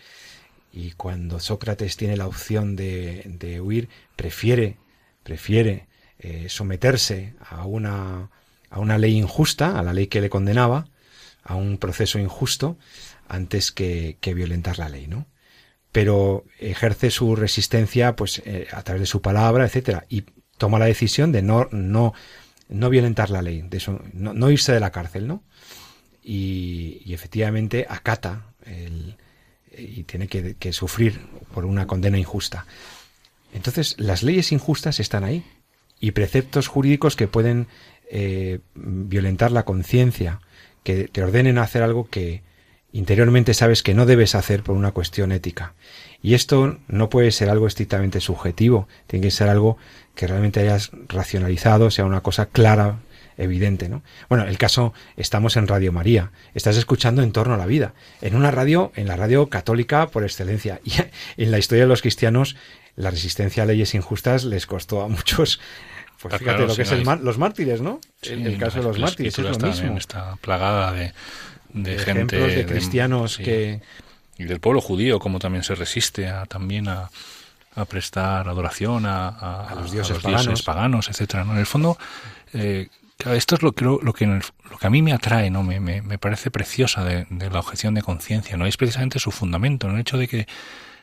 [0.77, 4.77] Y cuando Sócrates tiene la opción de, huir, prefiere,
[5.23, 8.29] prefiere eh, someterse a una,
[8.69, 10.87] a una ley injusta, a la ley que le condenaba,
[11.43, 12.77] a un proceso injusto,
[13.27, 15.27] antes que, que violentar la ley, ¿no?
[15.93, 20.25] Pero ejerce su resistencia, pues, eh, a través de su palabra, etcétera, y
[20.59, 22.13] toma la decisión de no, no,
[22.69, 25.43] no violentar la ley, de eso, no, irse de la cárcel, ¿no?
[26.23, 28.46] Y, y efectivamente acata
[29.77, 31.21] y tiene que, sufrir
[31.53, 32.67] por una condena injusta.
[33.53, 35.45] Entonces, las leyes injustas están ahí
[36.01, 37.69] y preceptos jurídicos que pueden
[38.11, 40.41] eh, violentar la conciencia,
[40.83, 42.43] que te ordenen hacer algo que
[42.93, 45.75] interiormente sabes que no debes hacer por una cuestión ética.
[46.23, 49.77] Y esto no puede ser algo estrictamente subjetivo, tiene que ser algo
[50.15, 53.01] que realmente hayas racionalizado, sea una cosa clara
[53.39, 54.03] evidente, ¿no?
[54.29, 58.35] Bueno, el caso, estamos en Radio María, estás escuchando en torno a la vida, en
[58.35, 60.81] una radio, en la radio católica por excelencia.
[61.37, 62.57] Y en la historia de los cristianos,
[62.97, 65.61] la resistencia a leyes injustas les costó a muchos
[66.21, 68.01] pues fíjate lo que es el los mártires, ¿no?
[68.23, 69.99] el, caso de los mártires es lo mismo.
[69.99, 71.13] Está plagada de,
[71.75, 73.83] de ejemplos de cristianos que,
[74.39, 77.11] y del pueblo judío, como también se resiste a, también a,
[77.75, 80.19] a prestar adoración a, los dioses,
[80.65, 81.09] paganos.
[81.09, 81.45] etcétera.
[81.45, 81.53] ¿no?
[81.53, 81.99] En el fondo,
[82.55, 82.89] eh,
[83.25, 85.63] esto es lo que, lo, que, lo que a mí me atrae, ¿no?
[85.63, 88.67] Me, me, parece preciosa de, la objeción de conciencia, ¿no?
[88.67, 90.47] Es precisamente su fundamento, el hecho de que,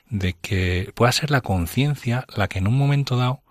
[0.09, 3.41] de que pueda ser la conciencia la que en un momento dado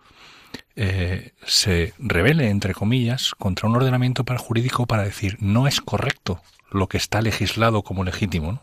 [0.76, 6.40] eh, se revele, entre comillas, contra un ordenamiento para jurídico para decir no es correcto
[6.70, 8.52] lo que está legislado como legítimo.
[8.52, 8.62] ¿no?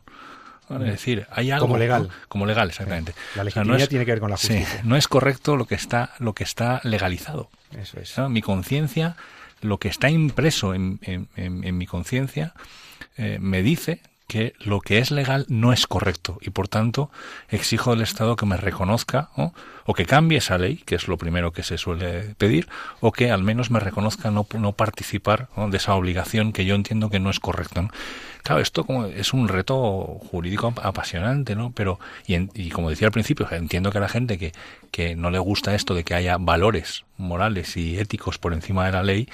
[0.77, 3.13] Es decir, hay algo como legal, como legal, exactamente.
[3.35, 4.81] La legitimidad tiene que ver con la justicia.
[4.83, 7.49] no es correcto lo que está lo que está legalizado.
[7.75, 8.17] Eso es.
[8.29, 9.15] Mi conciencia,
[9.61, 12.53] lo que está impreso en, en, mi conciencia,
[13.17, 17.09] eh, me dice que lo que es legal no es correcto y por tanto
[17.49, 19.29] exijo del Estado que me reconozca
[19.85, 22.69] o que cambie esa ley, que es lo primero que se suele pedir,
[22.99, 27.09] o que al menos me reconozca no, no participar de esa obligación que yo entiendo
[27.09, 27.89] que no es correcta.
[28.49, 29.77] Claro, esto como es un reto
[30.31, 31.71] jurídico apasionante, ¿no?
[31.71, 34.53] Pero, y, y como decía al principio, entiendo que a la gente que,
[34.89, 38.91] que no le gusta esto de que haya valores morales y éticos por encima de
[38.91, 39.29] la ley,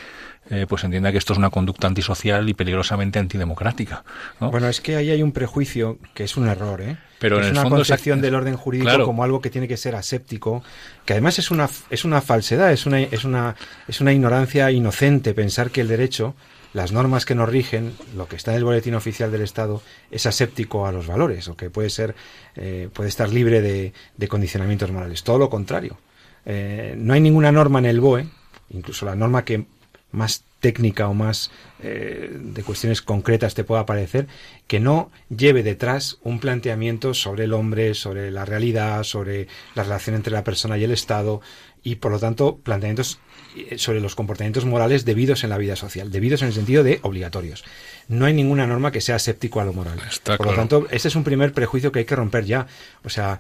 [0.50, 4.04] eh, pues entienda que esto es una conducta antisocial y peligrosamente antidemocrática.
[4.42, 6.98] Bueno, es que ahí hay un prejuicio que es un error, ¿eh?
[7.18, 9.96] Pero es en una fondo concepción del orden jurídico como algo que tiene que ser
[9.96, 10.62] aséptico,
[11.06, 13.56] que además es una es una falsedad, es una es una
[13.88, 16.36] es una ignorancia inocente pensar que el derecho
[16.76, 20.26] las normas que nos rigen, lo que está en el boletín oficial del Estado, es
[20.26, 22.16] aséptico a los valores, o que puede ser,
[22.58, 25.24] eh, puede estar libre de, condicionamientos morales.
[25.24, 25.98] Todo lo contrario.
[26.46, 28.28] Eh, no hay ninguna norma en el BOE,
[28.72, 29.68] incluso la norma que
[30.12, 31.50] más técnica o más
[31.82, 34.28] eh, de cuestiones concretas te pueda parecer,
[34.68, 40.18] que no lleve detrás un planteamiento sobre el hombre, sobre la realidad, sobre la relación
[40.18, 41.40] entre la persona y el Estado,
[41.86, 43.20] y por lo tanto planteamientos
[43.56, 47.00] eh, sobre los comportamientos morales debidos en la vida social, debidos en el sentido de
[47.04, 47.64] obligatorios.
[48.08, 50.02] No hay ninguna norma que sea séptico a lo moral.
[50.38, 52.66] por lo tanto, ese es un primer prejuicio que hay que romper ya.
[53.04, 53.40] O sea,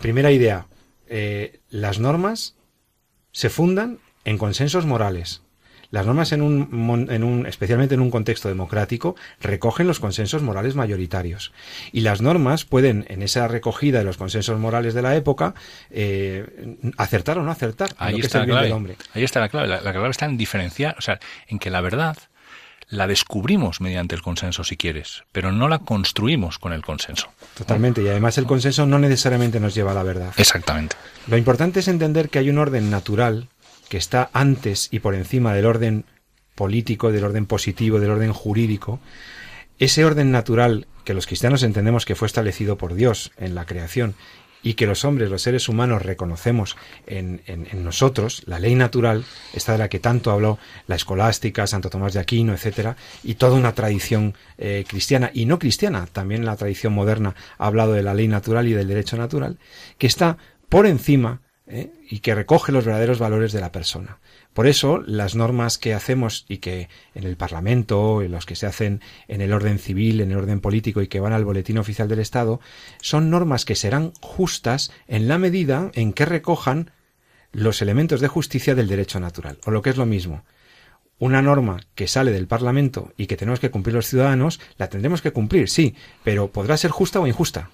[0.00, 0.66] primera idea,
[1.08, 2.56] eh, las normas
[3.30, 5.42] se fundan en consensos morales.
[5.94, 10.74] Las normas, en un, en un, especialmente en un contexto democrático, recogen los consensos morales
[10.74, 11.52] mayoritarios.
[11.92, 15.54] Y las normas pueden, en esa recogida de los consensos morales de la época,
[15.92, 17.94] eh, acertar o no acertar.
[17.96, 18.72] Ahí está la clave.
[18.72, 18.96] Hombre.
[19.12, 19.68] Ahí está la clave.
[19.68, 22.18] La, clave está en diferenciar, o sea, en que la verdad
[22.88, 27.28] la descubrimos mediante el consenso, si quieres, pero no la construimos con el consenso.
[27.56, 30.32] Totalmente, y además el consenso no necesariamente nos lleva a la verdad.
[30.38, 30.96] Exactamente.
[31.28, 33.48] Lo importante es entender que hay un orden natural
[33.88, 36.04] que está antes y por encima del orden
[36.54, 39.00] político, del orden positivo, del orden jurídico,
[39.78, 44.14] ese orden natural que los cristianos entendemos que fue establecido por Dios en la creación
[44.64, 47.42] y que los hombres, los seres humanos, reconocemos en,
[47.84, 52.20] nosotros, la ley natural, esta de la que tanto habló la escolástica, Santo Tomás de
[52.20, 57.34] Aquino, etcétera, y toda una tradición eh, cristiana y no cristiana, también la tradición moderna
[57.58, 59.58] ha hablado de la ley natural y del derecho natural,
[59.98, 60.38] que está
[60.70, 61.92] por encima ¿eh?
[62.08, 64.18] y que recoge los verdaderos valores de la persona.
[64.52, 68.66] Por eso, las normas que hacemos y que en el Parlamento, en los que se
[68.66, 72.08] hacen en el orden civil, en el orden político y que van al Boletín Oficial
[72.08, 72.60] del Estado,
[73.00, 76.90] son normas que serán justas en la medida en que recojan
[77.52, 79.58] los elementos de justicia del derecho natural.
[79.64, 80.44] O lo que es lo mismo,
[81.18, 85.22] una norma que sale del Parlamento y que tenemos que cumplir los ciudadanos, la tendremos
[85.22, 87.70] que cumplir, sí, pero podrá ser justa o injusta.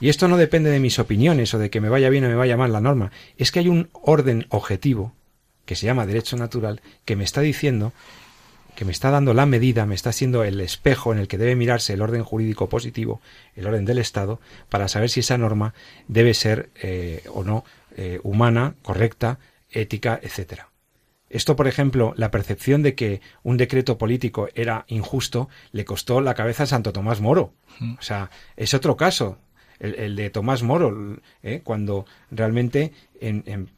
[0.00, 2.34] Y esto no depende de mis opiniones o de que me vaya bien o me
[2.34, 3.12] vaya mal la norma.
[3.36, 5.12] Es que hay un orden objetivo,
[5.66, 7.92] que se llama derecho natural, que me está diciendo,
[8.74, 11.54] que me está dando la medida, me está siendo el espejo en el que debe
[11.54, 13.20] mirarse el orden jurídico positivo,
[13.54, 15.74] el orden del Estado, para saber si esa norma
[16.08, 19.38] debe ser eh, o no eh, humana, correcta,
[19.70, 20.70] ética, etcétera.
[21.28, 26.34] Esto, por ejemplo, la percepción de que un decreto político era injusto le costó la
[26.34, 27.52] cabeza a Santo Tomás Moro.
[27.98, 29.38] O sea, es otro caso
[29.80, 31.62] el, de Tomás Moro, ¿eh?
[31.64, 33.68] cuando realmente en,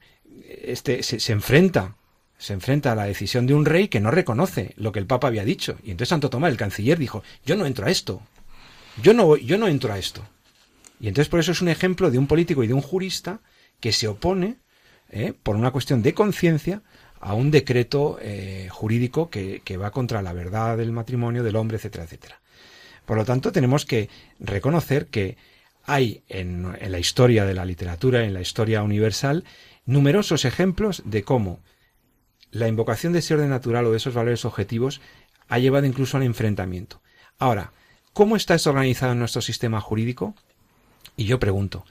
[0.63, 1.97] este se, enfrenta
[2.39, 5.29] se enfrenta a la decisión de un rey que no reconoce lo que el Papa
[5.29, 5.79] había dicho.
[5.85, 8.21] Y entonces Santo Tomás, el canciller, dijo, yo no entro a esto.
[9.01, 10.27] Yo no, yo no entro a esto.
[10.99, 13.41] Y entonces por eso es un ejemplo de un político y de un jurista
[13.79, 14.57] que se opone,
[15.11, 15.35] ¿eh?
[15.41, 16.83] por una cuestión de conciencia,
[17.21, 21.77] a un decreto eh, jurídico que, que, va contra la verdad del matrimonio, del hombre,
[21.77, 22.41] etcétera, etcétera.
[23.07, 24.09] Por lo tanto, tenemos que
[24.41, 25.37] reconocer que
[25.85, 29.45] hay en, la historia de la literatura, en la historia universal,
[29.85, 31.61] numerosos ejemplos de cómo
[32.51, 35.01] la invocación de ese orden natural o de esos valores objetivos
[35.49, 37.01] ha llevado incluso al enfrentamiento.
[37.39, 37.73] Ahora,
[38.13, 40.35] ¿cómo está esto organizado en nuestro sistema jurídico?
[41.17, 41.85] Y yo pregunto,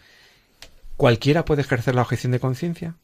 [0.98, 2.96] ¿cualquiera puede ejercer la objeción de conciencia?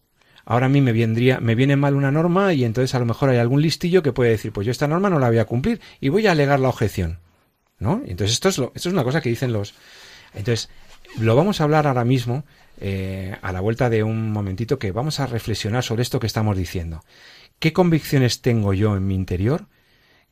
[0.45, 3.61] Ahora a mí me viene mal una norma y entonces a lo mejor hay algún
[3.61, 6.25] listillo que puede decir, pues yo esta norma no la voy a cumplir y voy
[6.27, 7.19] a alegar la objeción.
[7.79, 8.01] ¿No?
[8.05, 9.75] Entonces esto es, lo, esto es una cosa que dicen los,
[10.37, 10.69] Entonces,
[11.17, 12.45] lo vamos a hablar ahora mismo,
[12.79, 16.57] eh, a la vuelta de un momentito, que vamos a reflexionar sobre esto que estamos
[16.57, 17.03] diciendo.
[17.59, 19.65] ¿Qué convicciones tengo yo en mi interior?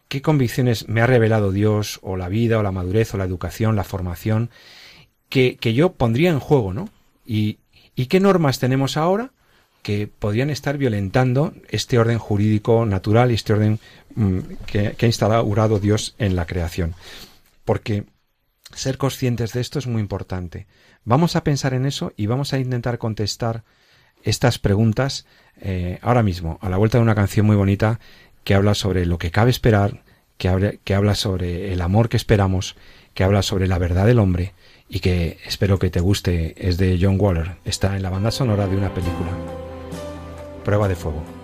[0.08, 3.76] ¿Qué convicciones me ha revelado Dios, o la vida, o la madurez, o la educación,
[3.76, 4.52] la formación,
[5.30, 6.90] que, que yo pondría en juego, ¿no?
[7.26, 7.58] Y,
[7.96, 9.32] ¿Y qué normas tenemos ahora
[9.86, 13.80] que podrían estar violentando este orden jurídico natural y este orden
[14.16, 16.96] mm, que, ha instaurado Dios en la creación.
[17.66, 18.04] Porque
[18.76, 20.68] ser conscientes de esto es muy importante.
[21.04, 23.64] Vamos a pensar en eso y vamos a intentar contestar
[24.24, 25.26] estas preguntas
[25.62, 28.00] eh, ahora mismo, a la vuelta de una canción muy bonita
[28.44, 30.04] que habla sobre lo que cabe esperar,
[30.38, 32.76] que, que habla sobre el amor que esperamos,
[33.14, 34.54] que habla sobre la verdad del hombre
[34.90, 36.54] y que espero que te guste.
[36.58, 39.32] Es de John Waller, está en la banda sonora de una película.
[40.64, 41.35] Prueba de fuego.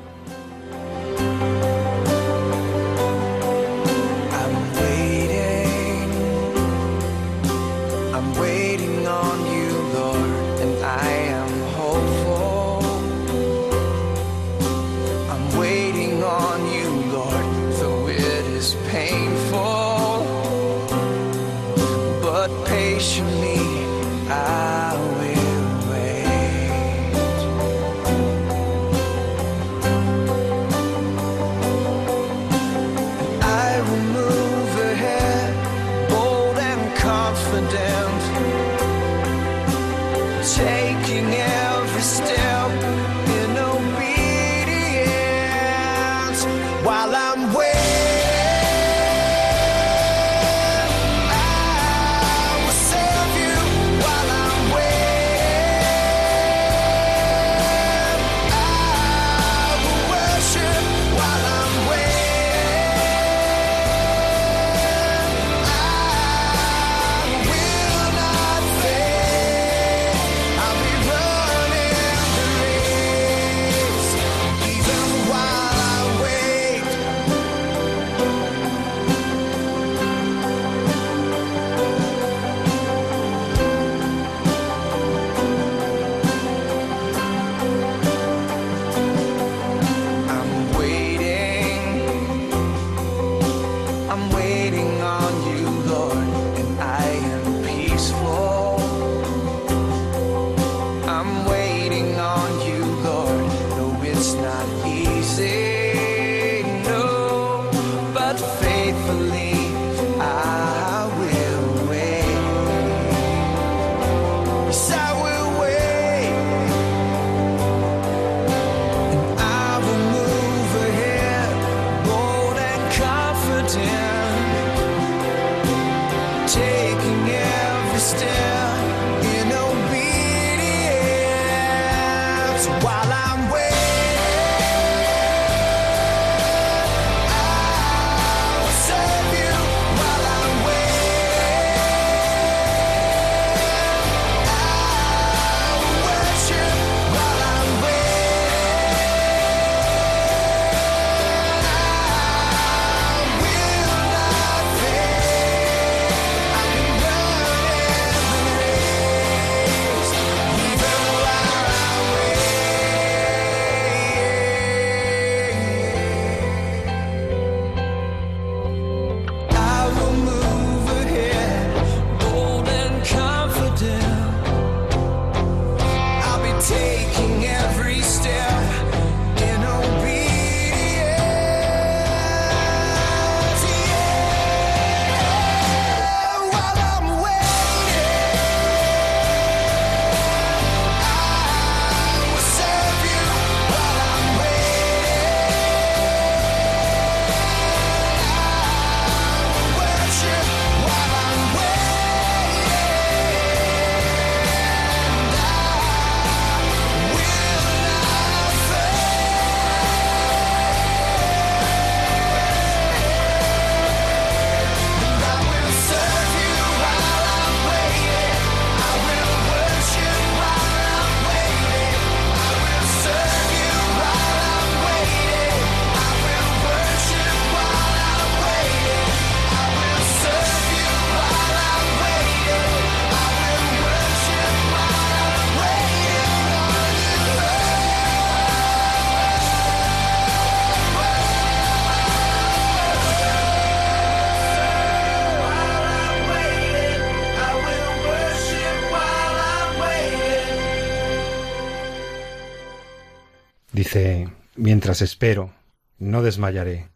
[254.81, 255.53] Mientras espero,
[255.99, 256.89] no desmayaré.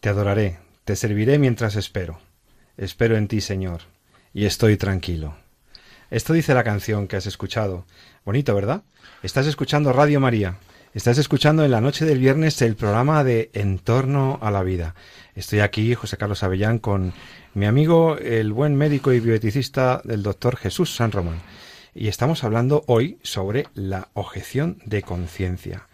[0.00, 2.18] Te adoraré, te serviré mientras espero.
[2.78, 3.82] Espero en ti, Señor,
[4.32, 5.36] y estoy tranquilo.
[6.10, 7.84] Esto dice la canción que has escuchado.
[8.24, 8.84] Bonito, ¿verdad?
[9.22, 10.56] Estás escuchando Radio María.
[10.94, 14.94] Estás escuchando en la noche del viernes el programa de En torno a la vida.
[15.34, 17.12] Estoy aquí, José Carlos Avellán, con
[17.52, 21.42] mi amigo, el buen médico y bioeticista del doctor Jesús San Román.
[21.94, 25.89] Y estamos hablando hoy sobre la objeción de conciencia.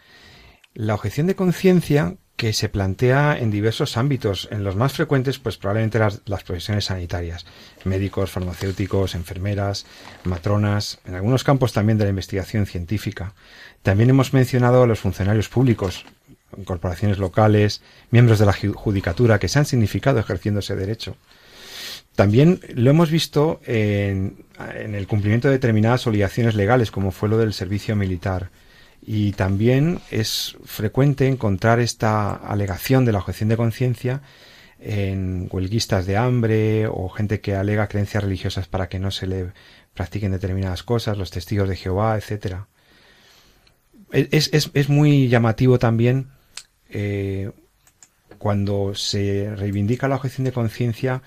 [0.76, 5.56] La objeción de conciencia que se plantea en diversos ámbitos, en los más frecuentes, pues
[5.56, 7.46] probablemente las, las, profesiones sanitarias,
[7.84, 9.86] médicos, farmacéuticos, enfermeras,
[10.24, 13.32] matronas, en algunos campos también de la investigación científica.
[13.82, 16.04] También hemos mencionado a los funcionarios públicos,
[16.66, 21.16] corporaciones locales, miembros de la judicatura que se han significado ejerciendo ese derecho.
[22.16, 27.38] También lo hemos visto en, en el cumplimiento de determinadas obligaciones legales, como fue lo
[27.38, 28.50] del servicio militar
[29.08, 34.20] y también es frecuente encontrar esta alegación de la objeción de conciencia
[34.80, 39.52] en huelguistas de hambre o gente que alega creencias religiosas para que no se le
[39.94, 42.66] practiquen determinadas cosas, los testigos de Jehová, etcétera.
[44.10, 46.30] Es, es, es, muy llamativo también
[46.90, 47.52] eh,
[48.38, 51.22] cuando se reivindica la objeción de conciencia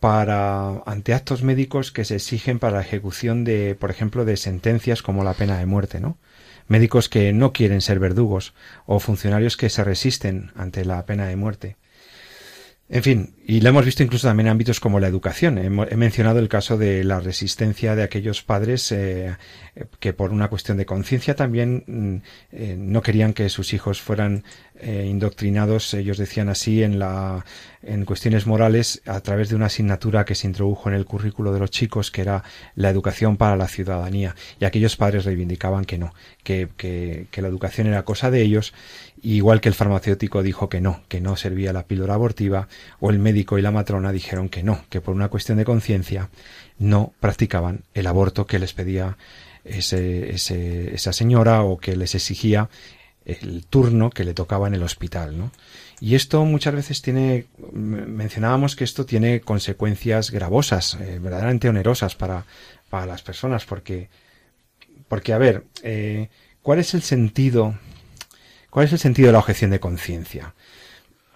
[0.00, 5.02] para ante actos médicos que se exigen para la ejecución de, por ejemplo, de sentencias
[5.02, 6.18] como la pena de muerte, ¿no?
[6.68, 8.54] Médicos que no quieren ser verdugos
[8.86, 11.76] o funcionarios que se resisten ante la pena de muerte.
[12.86, 15.56] En fin, y lo hemos visto incluso también en ámbitos como la educación.
[15.56, 19.36] He, mencionado el caso de la resistencia de aquellos padres eh,
[20.00, 22.16] que por una cuestión de conciencia también mm,
[22.52, 24.44] eh, no querían que sus hijos fueran
[24.78, 27.46] eh, indoctrinados, ellos decían así, en la
[27.82, 31.60] en cuestiones morales a través de una asignatura que se introdujo en el currículo de
[31.60, 34.34] los chicos, que era la educación para la ciudadanía.
[34.60, 38.74] Y aquellos padres reivindicaban que no, que, que, que la educación era cosa de ellos,
[39.24, 42.68] igual que el farmacéutico dijo que no, que no servía la píldora abortiva,
[43.00, 46.28] o el médico y la matrona dijeron que no, que por una cuestión de conciencia
[46.78, 49.16] no practicaban el aborto que les pedía
[49.64, 52.68] ese, ese, esa señora o que les exigía
[53.24, 55.50] el turno que le tocaba en el hospital, ¿no?
[56.00, 62.44] Y esto muchas veces tiene, mencionábamos que esto tiene consecuencias gravosas, eh, verdaderamente onerosas para,
[62.90, 64.08] para las personas, porque,
[65.08, 66.28] porque a ver, eh,
[66.60, 67.78] ¿cuál es el sentido,
[68.74, 70.52] cuál es el sentido de la objeción de conciencia?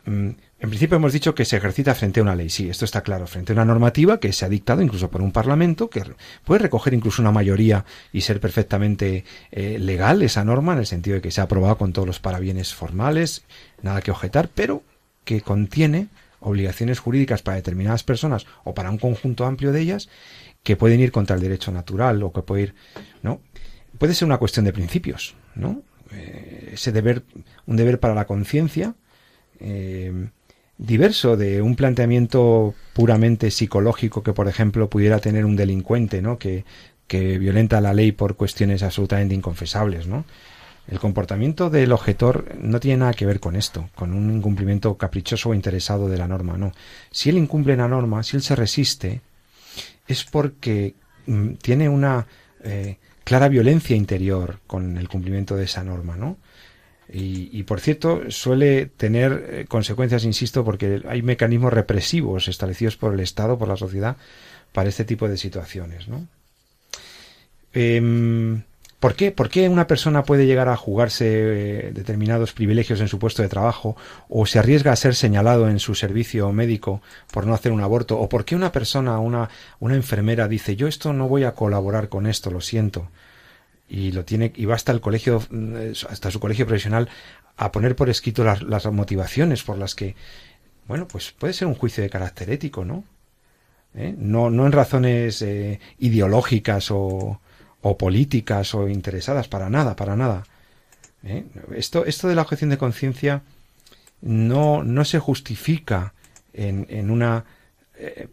[0.07, 3.03] Mm, en principio hemos dicho que se ejercita frente a una ley, sí, esto está
[3.03, 6.03] claro, frente a una normativa que se ha dictado incluso por un parlamento, que
[6.45, 11.15] puede recoger incluso una mayoría y ser perfectamente eh, legal esa norma, en el sentido
[11.15, 13.45] de que se ha aprobado con todos los parabienes formales,
[13.83, 14.83] nada que objetar, pero
[15.25, 16.09] que contiene
[16.41, 20.09] obligaciones jurídicas para determinadas personas o para un conjunto amplio de ellas
[20.65, 22.75] que pueden ir contra el derecho natural o que puede ir,
[23.23, 23.41] ¿no?
[23.97, 25.83] Puede ser una cuestión de principios, ¿no?
[26.13, 27.23] Eh, ese deber,
[27.67, 28.95] un deber para la conciencia,
[29.61, 30.29] eh,
[30.79, 36.39] diverso de un planteamiento puramente psicológico que, por ejemplo, pudiera tener un delincuente, ¿no?
[36.39, 36.65] Que,
[37.07, 40.25] que violenta la ley por cuestiones absolutamente inconfesables, ¿no?
[40.87, 45.51] El comportamiento del objetor no tiene nada que ver con esto, con un incumplimiento caprichoso
[45.51, 46.73] o interesado de la norma, no.
[47.11, 49.21] Si él incumple la norma, si él se resiste,
[50.07, 50.95] es porque
[51.27, 52.27] mm, tiene una
[52.65, 56.39] eh, clara violencia interior con el cumplimiento de esa norma, ¿no?
[57.11, 63.21] Y, por cierto, suele tener eh, consecuencias, insisto, porque hay mecanismos represivos establecidos por el
[63.21, 64.17] Estado, por la sociedad,
[64.73, 66.07] para este tipo de situaciones.
[66.09, 66.27] ¿no?
[67.73, 68.63] Em,
[69.01, 69.31] ¿Por qué?
[69.31, 73.49] ¿Por qué una persona puede llegar a jugarse eh, determinados privilegios en su puesto de
[73.49, 73.97] trabajo
[74.29, 77.01] o se arriesga a ser señalado en su servicio médico
[77.33, 78.19] por no hacer un aborto?
[78.19, 79.49] ¿O por qué una persona, una,
[79.79, 83.09] una enfermera dice yo esto no voy a colaborar con esto, lo siento?
[83.89, 85.43] Y lo tiene y va hasta el colegio
[86.09, 87.09] hasta su colegio profesional
[87.57, 90.15] a poner por escrito las, las motivaciones por las que
[90.87, 93.05] bueno pues puede ser un juicio de carácter ético no
[93.95, 94.15] ¿Eh?
[94.17, 97.41] no no en razones eh, ideológicas o,
[97.81, 100.45] o políticas o interesadas para nada para nada
[101.25, 101.47] ¿Eh?
[101.75, 103.43] esto esto de la objeción de conciencia
[104.21, 106.13] no no se justifica
[106.53, 107.45] en, en una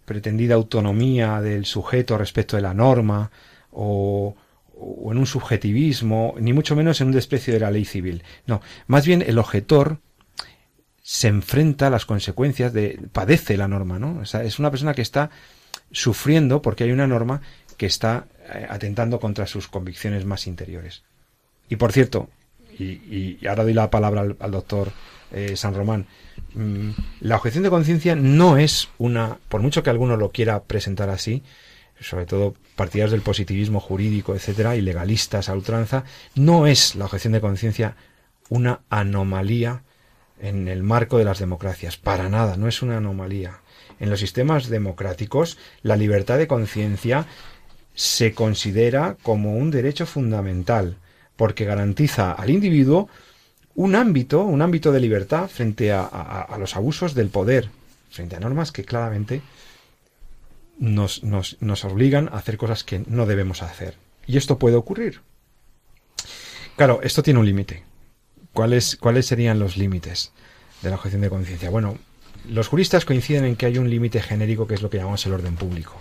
[0.06, 3.32] pretendida autonomía del sujeto respecto de la norma
[3.72, 4.36] o,
[4.78, 8.24] o en un subjetivismo, ni mucho menos en un desprecio de la ley civil.
[8.46, 10.00] No, más bien el objetor
[11.02, 14.24] se enfrenta a las consecuencias de padece la norma, ¿no?
[14.24, 15.30] Es una persona que está
[15.92, 17.42] sufriendo porque hay una norma
[17.78, 21.04] que está eh, atentando contra sus convicciones más interiores.
[21.70, 22.30] Y por cierto,
[22.78, 24.92] y, ahora doy la palabra al, doctor
[25.32, 26.08] eh, San Román,
[26.54, 26.90] mm,
[27.22, 31.44] la objeción de conciencia no es una, por mucho que alguno lo quiera presentar así,
[32.00, 36.04] sobre todo partidarios del positivismo jurídico, etcétera, y legalistas a ultranza,
[36.36, 37.96] no es la objeción de conciencia
[38.50, 39.84] una anomalía
[40.40, 41.98] en el marco de las democracias.
[41.98, 43.60] Para nada, no es una anomalía.
[44.00, 47.26] En los sistemas democráticos, la libertad de conciencia
[47.94, 50.98] se considera como un derecho fundamental,
[51.38, 53.10] porque garantiza al individuo
[53.74, 57.70] un ámbito, un ámbito de libertad frente a, los abusos del poder,
[58.10, 59.42] frente a normas que claramente
[60.78, 63.96] nos, nos, nos obligan a hacer cosas que no debemos hacer.
[64.28, 65.22] Y esto puede ocurrir.
[66.76, 67.84] Claro, esto tiene un límite.
[68.54, 70.32] ¿Cuáles, ¿Cuáles serían los límites
[70.82, 71.70] de la objeción de conciencia?
[71.70, 71.98] Bueno,
[72.50, 75.34] los juristas coinciden en que hay un límite genérico que es lo que llamamos el
[75.34, 76.00] orden público.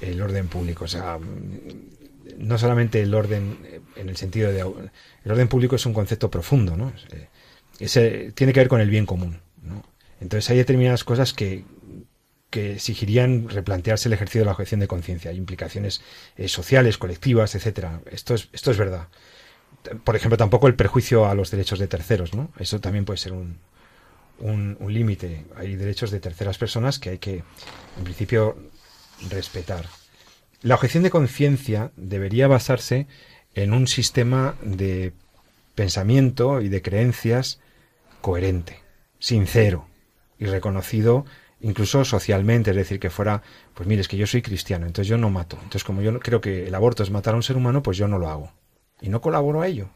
[0.00, 1.18] El orden público, o sea,
[2.38, 3.58] no solamente el orden
[3.96, 4.60] en el sentido de...
[5.24, 6.92] El orden público es un concepto profundo, ¿no?
[7.80, 9.84] Ese, tiene que ver con el bien común, ¿no?
[10.20, 11.64] Entonces hay determinadas cosas que,
[12.50, 16.00] que exigirían replantearse el ejercicio de la objeción de conciencia, implicaciones
[16.36, 18.00] eh, sociales, colectivas, etcétera.
[18.10, 19.08] Esto es, esto es verdad.
[20.04, 22.50] Por ejemplo, tampoco el perjuicio a los derechos de terceros, ¿no?
[22.58, 23.58] Eso también puede ser un,
[24.40, 25.44] un, límite.
[25.56, 27.42] Hay derechos de terceras personas que hay que,
[27.98, 28.56] en principio,
[29.28, 29.86] respetar.
[30.62, 33.06] La objeción de conciencia debería basarse
[33.54, 35.12] en un sistema de
[35.74, 37.60] pensamiento y de creencias
[38.20, 38.80] coherente,
[39.18, 39.86] sincero
[40.38, 41.24] y reconocido
[41.60, 43.42] incluso socialmente, es decir, que fuera,
[43.74, 45.56] pues mire, es que yo soy cristiano, entonces yo no mato.
[45.56, 48.08] Entonces, como yo creo que el aborto es matar a un ser humano, pues yo
[48.08, 48.52] no lo hago.
[49.00, 49.88] Y no colaboro a ello.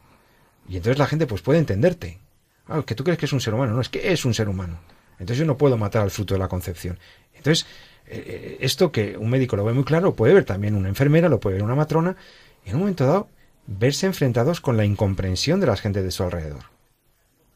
[0.67, 2.19] Y entonces la gente pues puede entenderte.
[2.67, 4.47] Ah, que tú crees que es un ser humano, no, es que es un ser
[4.47, 4.79] humano.
[5.13, 6.97] Entonces yo no puedo matar al fruto de la concepción.
[7.33, 7.65] Entonces,
[8.07, 11.29] eh, eh, esto que un médico lo ve muy claro, puede ver también una enfermera,
[11.29, 12.15] lo puede ver una matrona,
[12.65, 13.27] y en un momento dado
[13.67, 16.72] verse enfrentados con la incomprensión de la gente de su alrededor.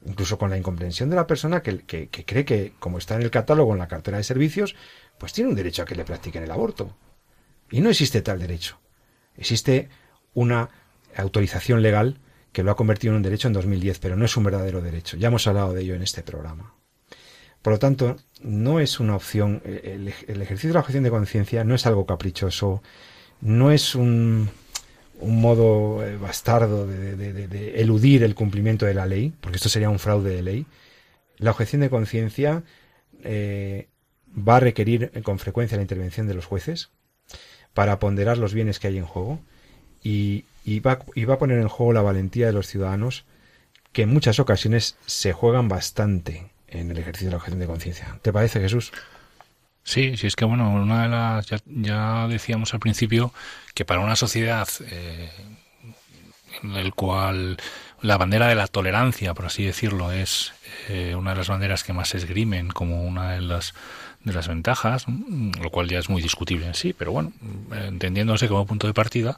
[0.08, 3.30] Incluso con la incomprensión de la persona que, que, cree que, como está en el
[3.30, 4.74] catálogo, en la cartera de servicios,
[5.18, 6.96] pues tiene un derecho a que le practiquen el aborto.
[7.70, 8.80] Y no existe tal derecho.
[9.36, 9.90] Existe
[10.34, 10.70] una
[11.16, 12.20] autorización legal
[12.54, 15.18] que lo ha convertido en un derecho en 2010, pero no es un verdadero derecho.
[15.18, 16.74] Ya hemos hablado de ello en este programa.
[17.62, 21.76] Por lo tanto, no es una opción, el, ejercicio de la objeción de conciencia no
[21.76, 22.82] es algo caprichoso,
[23.42, 24.50] no es un,
[25.20, 30.00] un modo eh, bastardo de, eludir el cumplimiento de la ley, porque esto sería un
[30.00, 30.66] fraude de ley.
[31.38, 32.64] La objeción de conciencia
[33.24, 33.88] eh,
[34.38, 36.90] va a requerir con frecuencia la intervención de los jueces
[37.74, 39.40] para ponderar los bienes que hay en juego
[40.04, 43.26] y, y va, a poner en juego la valentía de los ciudadanos
[43.92, 48.20] que en muchas ocasiones se juegan bastante en el ejercicio de la objeción de conciencia.
[48.22, 48.92] ¿Te parece, Jesús?
[49.88, 53.32] Sí, sí, es que bueno, una de las, ya, decíamos al principio
[53.74, 55.32] que para una sociedad eh,
[56.62, 57.56] en el cual
[58.02, 60.52] la bandera de la tolerancia, por así decirlo, es
[60.90, 63.74] eh, una de las banderas que más se esgrimen como una de las
[64.26, 67.32] de las ventajas, lo cual ya es muy discutible en sí, pero bueno,
[67.72, 69.38] entendiéndose como punto de partida,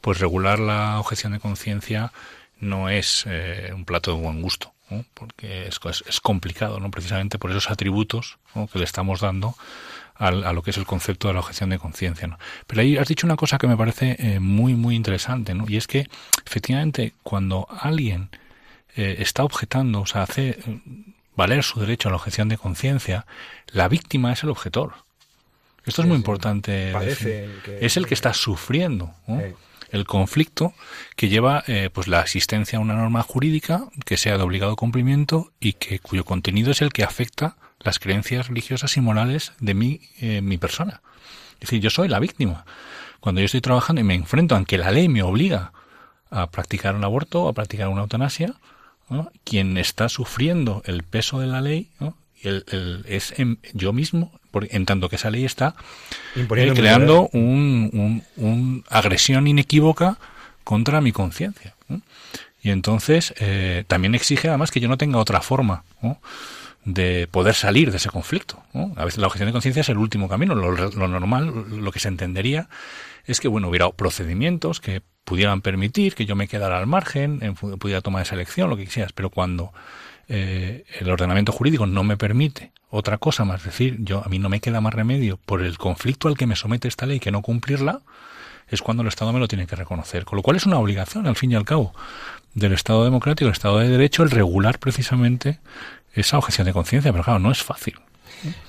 [0.00, 2.10] pues regular la objeción de conciencia
[2.58, 4.72] no es eh, un plato de buen gusto,
[5.14, 6.90] porque es, es, complicado, ¿no?
[6.90, 8.38] precisamente por esos atributos
[8.72, 9.54] que le estamos dando
[10.14, 12.26] a, lo que es el concepto de la objeción de conciencia.
[12.26, 12.38] ¿no?
[12.66, 15.64] Pero ahí has dicho una cosa que me parece eh, muy, muy interesante, ¿no?
[15.68, 16.06] y es que
[16.44, 18.28] efectivamente cuando alguien
[18.96, 20.58] eh, está objetando, o sea, hace
[21.36, 23.26] valer su derecho a la objeción de conciencia,
[23.68, 24.92] la víctima es el objetor.
[25.86, 26.92] Esto es muy importante.
[27.80, 29.14] es el que está sufriendo
[29.90, 30.72] el conflicto
[31.16, 35.52] que lleva eh, pues la existencia a una norma jurídica que sea de obligado cumplimiento
[35.60, 40.00] y que cuyo contenido es el que afecta las creencias religiosas y morales de mi,
[40.20, 41.02] eh, mi persona.
[41.54, 42.64] Es decir, yo soy la víctima.
[43.20, 45.72] Cuando yo estoy trabajando y me enfrento a que la ley me obliga
[46.30, 48.54] a practicar un aborto a practicar una eutanasia,
[49.44, 51.90] quien está sufriendo el peso de la ley
[52.42, 53.34] es
[53.74, 55.74] yo mismo, en tanto que esa ley está
[56.36, 60.18] eh, creando una un, agresión inequívoca
[60.64, 61.74] contra mi conciencia.
[62.62, 65.84] Y entonces eh, también exige además que yo no tenga otra forma
[66.84, 68.62] de poder salir de ese conflicto.
[68.96, 70.54] A veces la objeción de conciencia es el último camino.
[70.54, 72.68] Lo, lo, normal, lo que se entendería
[73.26, 78.00] es que bueno hubiera procedimientos que pudieran permitir que yo me quedara al margen, pudiera
[78.00, 79.72] tomar esa elección, lo que quisieras, pero cuando
[80.32, 84.48] eh, el ordenamiento jurídico no me permite otra cosa más, decir, yo a mí no
[84.48, 87.42] me queda más remedio por el conflicto al que me somete esta ley que no
[87.42, 88.00] cumplirla,
[88.68, 90.24] es cuando el Estado me lo tiene que reconocer.
[90.24, 91.92] Con lo cual es una obligación, al fin y al cabo,
[92.54, 95.58] del Estado democrático, del Estado de Derecho, el regular precisamente
[96.14, 97.94] esa objeción de conciencia, pero claro, no es fácil.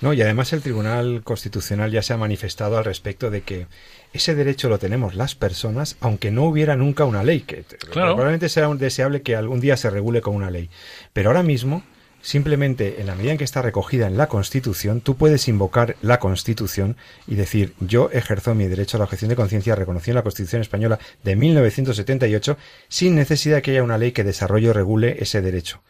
[0.01, 3.67] No, y además el Tribunal Constitucional ya se ha manifestado al respecto de que
[4.13, 8.67] ese derecho lo tenemos las personas, aunque no hubiera nunca una ley, que probablemente será
[8.75, 10.69] deseable que algún día se regule con una ley.
[11.13, 11.83] Pero ahora mismo
[12.21, 16.19] Simplemente, en la medida en que está recogida en la Constitución, tú puedes invocar la
[16.19, 16.95] Constitución
[17.25, 20.61] y decir, yo ejerzo mi derecho a la objeción de conciencia reconocido en la Constitución
[20.61, 22.57] española de 1978,
[22.89, 25.81] sin necesidad de que haya una ley que desarrolle o regule ese derecho.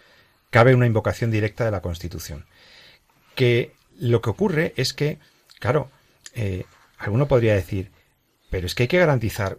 [0.52, 2.46] Cabe una invocación directa de la Constitución.
[3.36, 5.20] Que lo que ocurre es que,
[5.60, 5.90] claro,
[6.34, 6.66] eh,
[6.98, 7.92] alguno podría decir,
[8.50, 9.58] pero es que hay que garantizar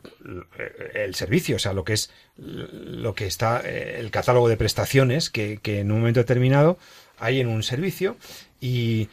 [0.58, 4.56] eh, el servicio, o sea, lo que es lo que está eh, el catálogo de
[4.56, 6.78] prestaciones que, en un momento determinado
[7.18, 8.16] hay en un servicio
[8.60, 9.08] y,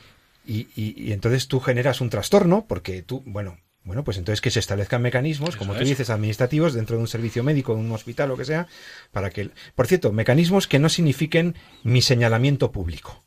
[0.45, 5.01] y, entonces tú generas un trastorno porque tú, bueno, bueno, pues entonces que se establezcan
[5.01, 8.45] mecanismos, como tú dices, administrativos dentro de un servicio médico, de un hospital, lo que
[8.45, 8.68] sea,
[9.12, 13.24] para que, por cierto, mecanismos que no signifiquen mi señalamiento público.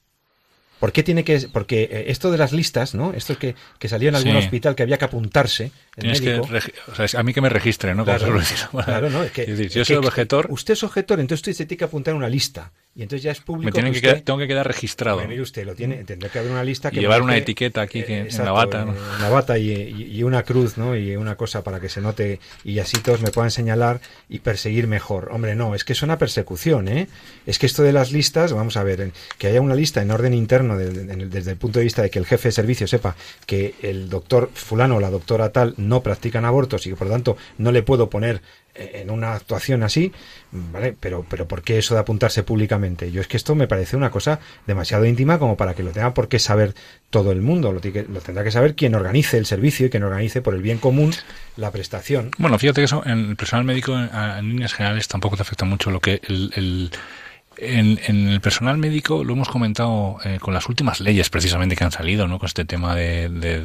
[0.83, 1.39] ¿Por qué tiene que.?
[1.53, 3.13] Porque eh, esto de las listas, ¿no?
[3.13, 5.71] Esto que, que salió en algún hospital que había que apuntarse.
[5.97, 6.49] El médico,
[6.89, 8.05] o sea, a mí que me registre, ¿no?
[8.05, 8.41] Claro,
[8.85, 10.47] claro no, es que, yo soy objetor.
[10.49, 12.73] Usted es objetor, entonces usted se tiene que apuntar una lista.
[12.95, 13.81] Y entonces ya es público.
[13.81, 15.17] Me que, tengo que quedar registrado.
[15.17, 16.99] Bueno, mire usted, lo tiene, tendrá que haber una lista que.
[16.99, 18.95] Y llevar una etiqueta aquí que, en la bata, ¿no?
[19.19, 20.95] Una bata y, y, una cruz, ¿no?
[20.95, 24.89] Y una cosa para que se note y así todos me puedan señalar y perseguir
[24.89, 25.31] mejor.
[25.33, 27.09] Hombre, no, es que es una persecución, ¿eh?
[27.47, 30.35] Es que esto de las listas, vamos a ver, que haya una lista en orden
[30.35, 33.17] interno desde el punto de vista de que el jefe de servicio sepa
[33.47, 37.13] que el doctor fulano o la doctora tal no practican abortos y que por lo
[37.13, 38.43] tanto no le puedo poner
[38.75, 40.13] en una actuación así,
[40.51, 40.97] ¿vale?
[40.99, 43.13] Pero, pero ¿por qué eso de apuntarse públicamente?
[43.13, 46.15] Yo es que esto me parece una cosa demasiado íntima como para que lo tenga
[46.15, 46.75] por qué saber
[47.11, 47.73] todo el mundo.
[47.73, 50.79] Lo, lo tendrá que saber quien organice el servicio y quien organice por el bien
[50.79, 51.13] común
[51.57, 52.31] la prestación.
[52.39, 55.91] Bueno, fíjate que eso en el personal médico en, líneas generales tampoco te afecta mucho
[55.91, 56.91] lo que el
[57.63, 61.93] en, el personal médico lo hemos comentado eh, con las últimas leyes precisamente que han
[61.93, 62.39] salido, ¿no?
[62.39, 63.63] Con este tema de,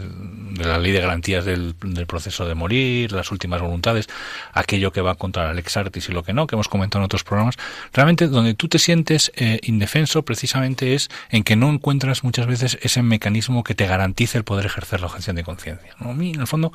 [0.57, 1.75] la ley de garantías del,
[2.07, 4.07] proceso de morir, las últimas voluntades,
[4.53, 7.05] aquello que va contra el ex artis y lo que no, que hemos comentado en
[7.05, 7.55] otros programas.
[7.91, 12.77] Realmente donde tú te sientes eh, indefenso precisamente es en que no encuentras muchas veces
[12.81, 15.95] ese mecanismo que te garantice el poder ejercer la objeción de conciencia.
[15.99, 16.11] ¿no?
[16.11, 16.71] A mí, en el fondo,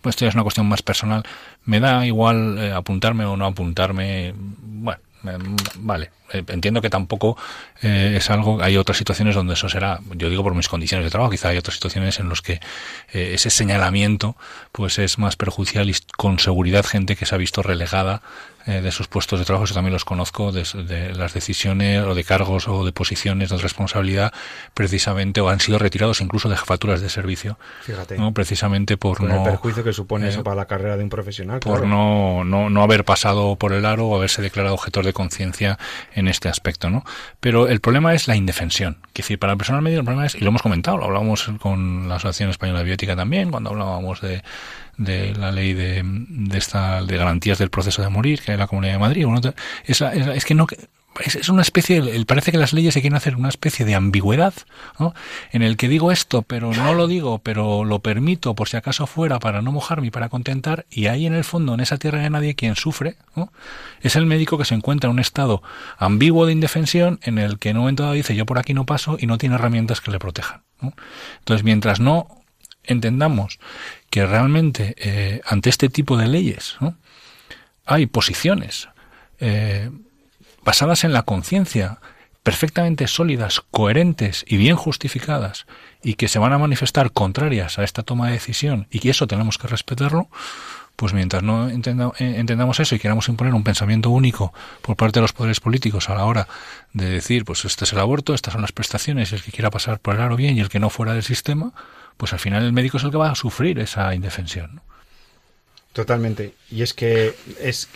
[0.00, 1.22] pues esto ya es una cuestión más personal.
[1.64, 4.34] Me da igual eh, apuntarme o no apuntarme.
[4.36, 5.00] Bueno,
[5.76, 7.36] vale, eh, entiendo que tampoco
[7.82, 11.10] eh, es algo, hay otras situaciones donde eso será, yo digo por mis condiciones de
[11.10, 12.60] trabajo, quizá hay otras situaciones en las que
[13.12, 14.36] eh, ese señalamiento
[14.72, 18.22] pues es más perjudicial y con seguridad gente que se ha visto relegada
[18.66, 20.64] eh, de sus puestos de trabajo, yo también los conozco, de,
[21.14, 24.32] las decisiones o de cargos o de posiciones de responsabilidad,
[24.72, 27.58] precisamente, o han sido retirados incluso de jefaturas de servicio.
[27.82, 28.16] Fíjate.
[28.16, 28.32] ¿no?
[28.32, 29.36] Precisamente por no.
[29.36, 31.60] El perjuicio que supone eso eh, para la carrera de un profesional.
[31.60, 35.78] Por no, no, no haber pasado por el aro o haberse declarado objetor de conciencia
[36.14, 37.04] en este aspecto, ¿no?
[37.40, 38.98] Pero el problema es la indefensión.
[39.08, 41.50] Es decir, para el personal medio el problema es, y lo hemos comentado, lo hablábamos
[41.60, 44.42] con la Asociación Española de Biótica también, cuando hablábamos de
[44.96, 48.60] de la ley de, de, esta, de garantías del proceso de morir, que hay en
[48.60, 49.26] la Comunidad de Madrid.
[49.84, 50.66] es, es, que no
[51.20, 54.54] es, una especie, parece que las leyes se quieren hacer una especie de ambigüedad,
[54.98, 55.14] ¿no?
[55.52, 59.06] En el que digo esto, pero no lo digo, pero lo permito por si acaso
[59.06, 62.20] fuera para no mojarme y para contentar, y ahí en el fondo, en esa tierra
[62.20, 63.52] de nadie, quien sufre, ¿no?
[64.00, 65.62] Es el médico que se encuentra en un estado
[65.98, 68.86] ambiguo de indefensión en el que en un momento dado dice yo por aquí no
[68.86, 70.62] paso y no tiene herramientas que le protejan,
[71.38, 72.28] Entonces, mientras no
[72.82, 73.58] entendamos
[74.10, 76.76] que realmente eh, ante este tipo de leyes
[77.86, 78.88] hay posiciones
[79.40, 79.90] eh,
[80.64, 81.98] basadas en la conciencia,
[82.42, 85.66] perfectamente sólidas, coherentes y bien justificadas,
[86.02, 89.26] y que se van a manifestar contrarias a esta toma de decisión, y que eso
[89.26, 90.28] tenemos que respetarlo,
[90.96, 91.74] pues mientras no eh,
[92.18, 96.14] entendamos eso y queramos imponer un pensamiento único por parte de los poderes políticos a
[96.14, 96.46] la hora
[96.92, 99.98] de decir, pues este es el aborto, estas son las prestaciones, el que quiera pasar
[99.98, 101.72] por el aro bien y el que no fuera del sistema,
[102.16, 104.82] pues al final el médico es el que va a sufrir esa indefensión.
[105.94, 106.54] Totalmente.
[106.72, 107.88] Y es que es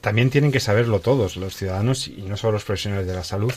[0.00, 3.52] también tienen que saberlo todos, los ciudadanos y no solo los profesionales de la salud,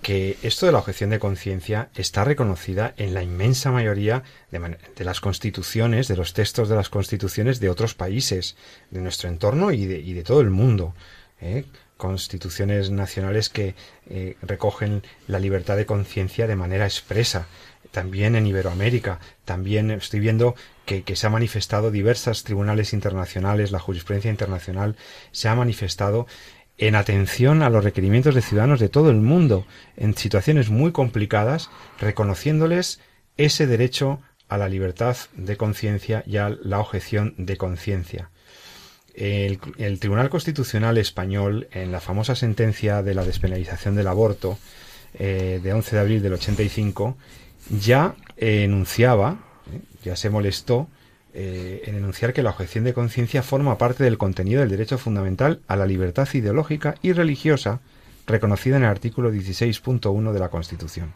[0.00, 5.20] que esto de la objeción de conciencia está reconocida en la inmensa mayoría de, las
[5.20, 8.56] constituciones, de los textos de las constituciones de otros países,
[8.90, 10.94] de nuestro entorno y de, todo el mundo.
[11.42, 11.66] ¿eh?
[11.98, 13.74] Constituciones nacionales que
[14.08, 17.48] eh, recogen la libertad de conciencia de manera expresa
[17.90, 20.54] también en Iberoamérica, también estoy viendo
[20.86, 24.96] que, se ha manifestado diversas tribunales internacionales, la jurisprudencia internacional
[25.30, 26.26] se ha manifestado
[26.78, 29.66] en atención a los requerimientos de ciudadanos de todo el mundo,
[29.96, 31.70] en situaciones muy complicadas,
[32.00, 33.00] reconociéndoles
[33.36, 38.30] ese derecho a la libertad de conciencia y a la objeción de conciencia.
[39.14, 39.58] El,
[39.98, 44.58] Tribunal Constitucional Español, en la famosa sentencia de la despenalización del aborto
[45.14, 47.16] eh, de 11 de abril del 85,
[47.70, 49.38] ya enunciaba,
[49.72, 49.80] ¿eh?
[50.02, 50.88] ya se molestó
[51.32, 55.60] eh, en enunciar que la objeción de conciencia forma parte del contenido del derecho fundamental
[55.68, 57.80] a la libertad ideológica y religiosa
[58.26, 61.12] reconocida en el artículo 16.1 de la Constitución.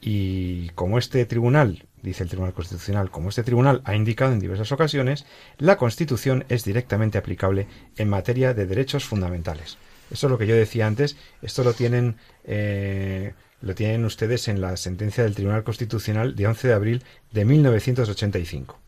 [0.00, 4.70] Y como este tribunal, dice el Tribunal Constitucional, como este tribunal ha indicado en diversas
[4.70, 5.24] ocasiones,
[5.56, 7.66] la Constitución es directamente aplicable
[7.96, 9.78] en materia de derechos fundamentales.
[10.10, 11.16] Eso es lo que yo decía antes.
[11.40, 13.32] Esto lo tienen, eh,
[13.64, 18.78] lo tienen ustedes en la sentencia del Tribunal Constitucional de 11 de abril de 1985.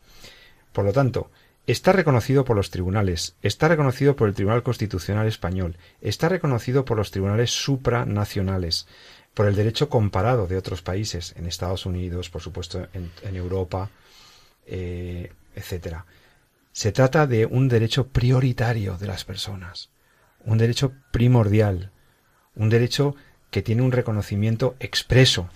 [0.71, 1.31] Por lo tanto,
[1.65, 6.97] está reconocido por los tribunales, está reconocido por el Tribunal Constitucional Español, está reconocido por
[6.97, 8.87] los tribunales supranacionales
[9.33, 13.89] por el derecho comparado de otros países, en Estados Unidos, por supuesto, en, Europa,
[14.65, 16.05] eh, etcétera.
[16.71, 19.89] Se trata de un derecho prioritario de las personas,
[20.45, 21.91] un derecho primordial,
[22.55, 23.15] un derecho
[23.51, 25.49] que tiene un reconocimiento expreso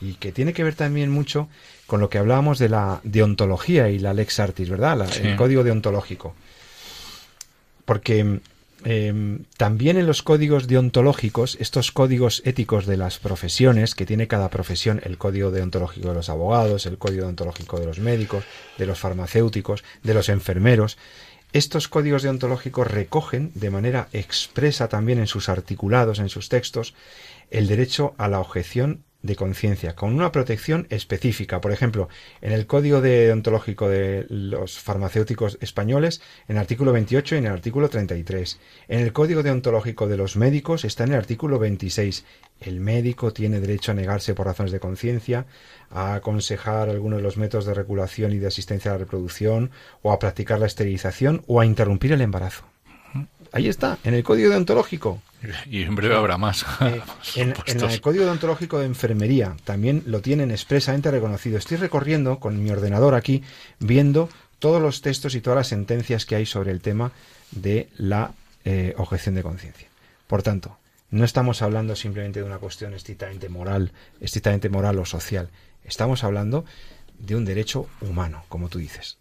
[0.00, 1.48] y que tiene que ver también mucho
[1.86, 5.08] con lo que hablábamos de la deontología y la lex artis, ¿verdad?
[5.22, 6.34] El código deontológico.
[7.84, 8.40] Porque
[8.84, 14.50] Em, también en los códigos deontológicos, estos códigos éticos de las profesiones, que tiene cada
[14.50, 18.44] profesión, el código deontológico de los abogados, el código deontológico de los médicos,
[18.78, 20.98] de los farmacéuticos, de los enfermeros,
[21.52, 26.94] estos códigos deontológicos recogen de manera expresa también en sus articulados, en sus textos,
[27.50, 31.60] el derecho a la objeción de conciencia, con una protección específica.
[31.60, 32.08] Por ejemplo,
[32.40, 37.52] en el Código Deontológico de los Farmacéuticos Españoles, en el artículo 28 y en el
[37.52, 38.58] artículo 33.
[38.88, 42.24] En el Código Deontológico de los Médicos está en el artículo 26.
[42.60, 45.46] El médico tiene derecho a negarse por razones de conciencia,
[45.90, 49.70] a aconsejar algunos de los métodos de regulación y de asistencia a la reproducción,
[50.02, 52.71] o a practicar la esterilización, o a interrumpir el embarazo.
[53.52, 55.22] Ahí está, en el código deontológico.
[55.70, 56.64] Y en breve habrá más.
[56.80, 57.02] Eh,
[57.36, 61.58] en, el código deontológico de enfermería también lo tienen expresamente reconocido.
[61.58, 63.42] Estoy recorriendo con mi ordenador aquí,
[63.78, 67.12] viendo todos los textos y todas las sentencias que hay sobre el tema
[67.50, 68.32] de la
[68.64, 69.88] eh, objeción de conciencia.
[70.26, 70.78] Por tanto,
[71.10, 75.50] no estamos hablando simplemente de una cuestión estrictamente moral, estrictamente moral o social.
[75.84, 76.64] Estamos hablando
[77.18, 79.18] de un derecho humano, como tú dices.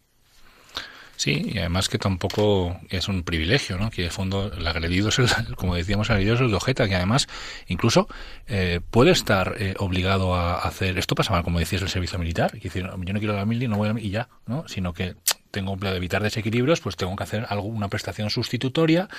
[1.22, 3.91] Sí, y además que tampoco es un privilegio, ¿no?
[3.91, 6.88] Que de fondo el agredido es el, como decíamos, el agredido es el de ojeta,
[6.88, 7.28] que además
[7.67, 8.07] incluso
[8.47, 12.61] eh, puede estar eh, obligado a hacer, esto pasa como decías, el servicio militar, que
[12.61, 14.67] decir, yo no quiero la mili, no voy a y ya, ¿no?
[14.67, 15.13] Sino que
[15.51, 19.09] tengo de evitar desequilibrios, pues tengo que hacer alguna prestación sustitutoria,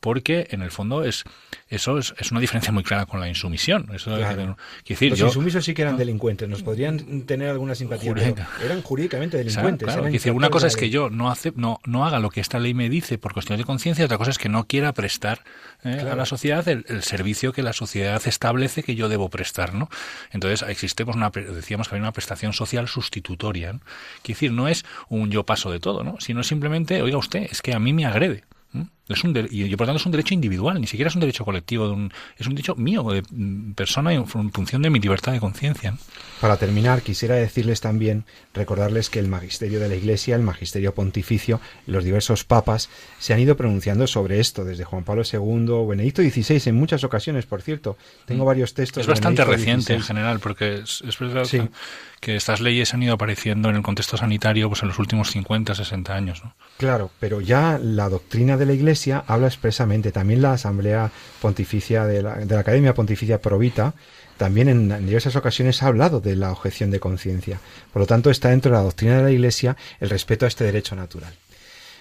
[0.00, 1.24] porque en el fondo es
[1.68, 3.88] eso es, una diferencia muy clara con la insumisión.
[3.94, 8.12] Eso decir, Los insumisos sí que eran delincuentes, nos podrían tener alguna simpatía,
[8.64, 9.86] eran jurídicamente delincuentes.
[9.86, 12.58] Claro, decir, una cosa es que yo no, hace, no, no haga lo que esta
[12.58, 15.42] ley me dice por cuestiones de conciencia, otra cosa es que no quiera prestar
[15.84, 19.88] eh, a la sociedad el, servicio que la sociedad establece que yo debo prestar, ¿no?
[20.30, 23.80] Entonces existe, pues, una, decíamos que hay una prestación social sustitutoria, ¿no?
[24.22, 26.16] Quiere decir, no es un yo paso de todo, ¿no?
[26.20, 28.44] Sino simplemente, oiga usted, es que a mí me agrede.
[29.10, 31.86] Es un y por tanto es un derecho individual, ni siquiera es un derecho colectivo,
[31.86, 35.40] de un, es un derecho mío, de mm, persona en función de mi libertad de
[35.40, 35.96] conciencia.
[36.40, 41.60] Para terminar, quisiera decirles también, recordarles que el magisterio de la Iglesia, el magisterio pontificio,
[41.86, 42.88] los diversos papas
[43.18, 47.46] se han ido pronunciando sobre esto, desde Juan Pablo II, Benedicto XVI, en muchas ocasiones,
[47.46, 47.96] por cierto.
[48.26, 48.46] Tengo mm.
[48.46, 49.02] varios textos.
[49.02, 51.46] Es bastante reciente en general, porque es, verdad
[52.20, 55.74] que estas leyes han ido apareciendo en el contexto sanitario pues en los últimos 50,
[55.74, 56.44] 60 años.
[56.44, 56.54] ¿no?
[56.76, 62.22] Claro, pero ya la doctrina de la Iglesia habla expresamente, también la Asamblea Pontificia de
[62.22, 63.94] la, Academia Pontificia Provita,
[64.36, 67.60] también en, diversas ocasiones ha hablado de la objeción de conciencia.
[67.92, 70.64] Por lo tanto, está dentro de la doctrina de la Iglesia el respeto a este
[70.64, 71.32] derecho natural.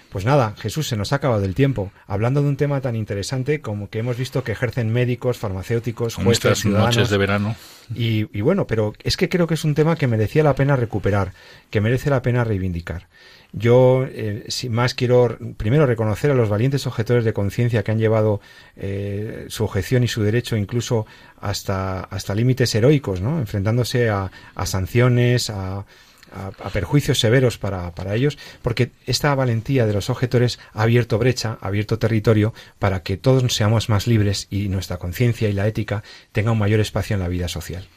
[0.10, 1.92] Pues nada, Jesús, se nos ha acabado el tiempo.
[2.08, 6.60] Hablando de un tema tan interesante como que hemos visto que ejercen médicos, farmacéuticos, jueces,
[6.60, 6.96] ciudadanos.
[6.96, 7.56] noches de verano.
[7.94, 10.76] Y, y, bueno, pero es que creo que es un tema que merecía la pena
[10.76, 11.34] recuperar,
[11.70, 13.08] que merece la pena reivindicar.
[13.52, 17.98] Yo, eh, sin más, quiero primero reconocer a los valientes objetores de conciencia que han
[17.98, 18.42] llevado
[18.76, 21.08] eh, su objeción y su derecho incluso
[21.40, 23.40] hasta, hasta límites heroicos, ¿no?
[23.40, 25.86] enfrentándose a, a sanciones, a,
[26.32, 31.58] a, perjuicios severos para, para, ellos, porque esta valentía de los objetores ha abierto brecha,
[31.62, 36.04] ha abierto territorio para que todos seamos más libres y nuestra conciencia y la ética
[36.32, 37.88] tenga un mayor espacio en la vida social.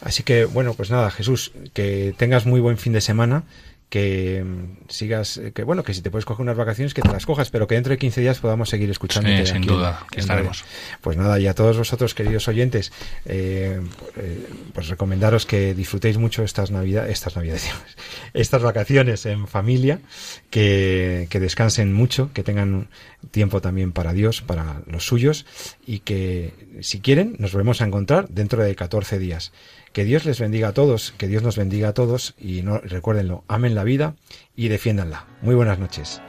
[0.00, 3.44] Así que, bueno, pues nada, Jesús, que tengas muy buen fin de semana
[3.88, 7.08] que mm, sigas, eh, que bueno, que si te puedes coger unas vacaciones, que te
[7.08, 9.28] las cojas, pero que dentro de 15 días podamos seguir escuchando.
[9.28, 10.64] Sí, sin duda, que estaremos.
[11.00, 12.92] Pues nada, y a todos vosotros, queridos oyentes,
[13.24, 13.80] eh,
[14.16, 17.70] eh, pues recomendaros que disfrutéis mucho estas navidades, estas navidades,
[18.34, 20.00] estas vacaciones en familia,
[20.50, 22.88] que, que descansen mucho, que tengan
[23.30, 25.46] tiempo también para Dios, para los suyos,
[25.86, 29.52] y que si quieren, nos volvemos a encontrar dentro de 14 días.
[29.92, 33.44] Que Dios les bendiga a todos, que Dios nos bendiga a todos y no, recuérdenlo,
[33.48, 34.14] amen la vida
[34.54, 35.26] y defiéndanla.
[35.42, 36.20] Muy buenas noches.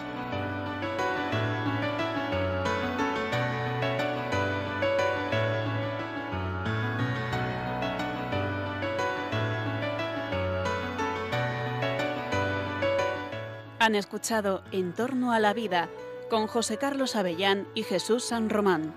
[13.81, 15.89] Han escuchado En torno a la vida
[16.29, 18.93] con José Carlos Avellán y Jesús San Román.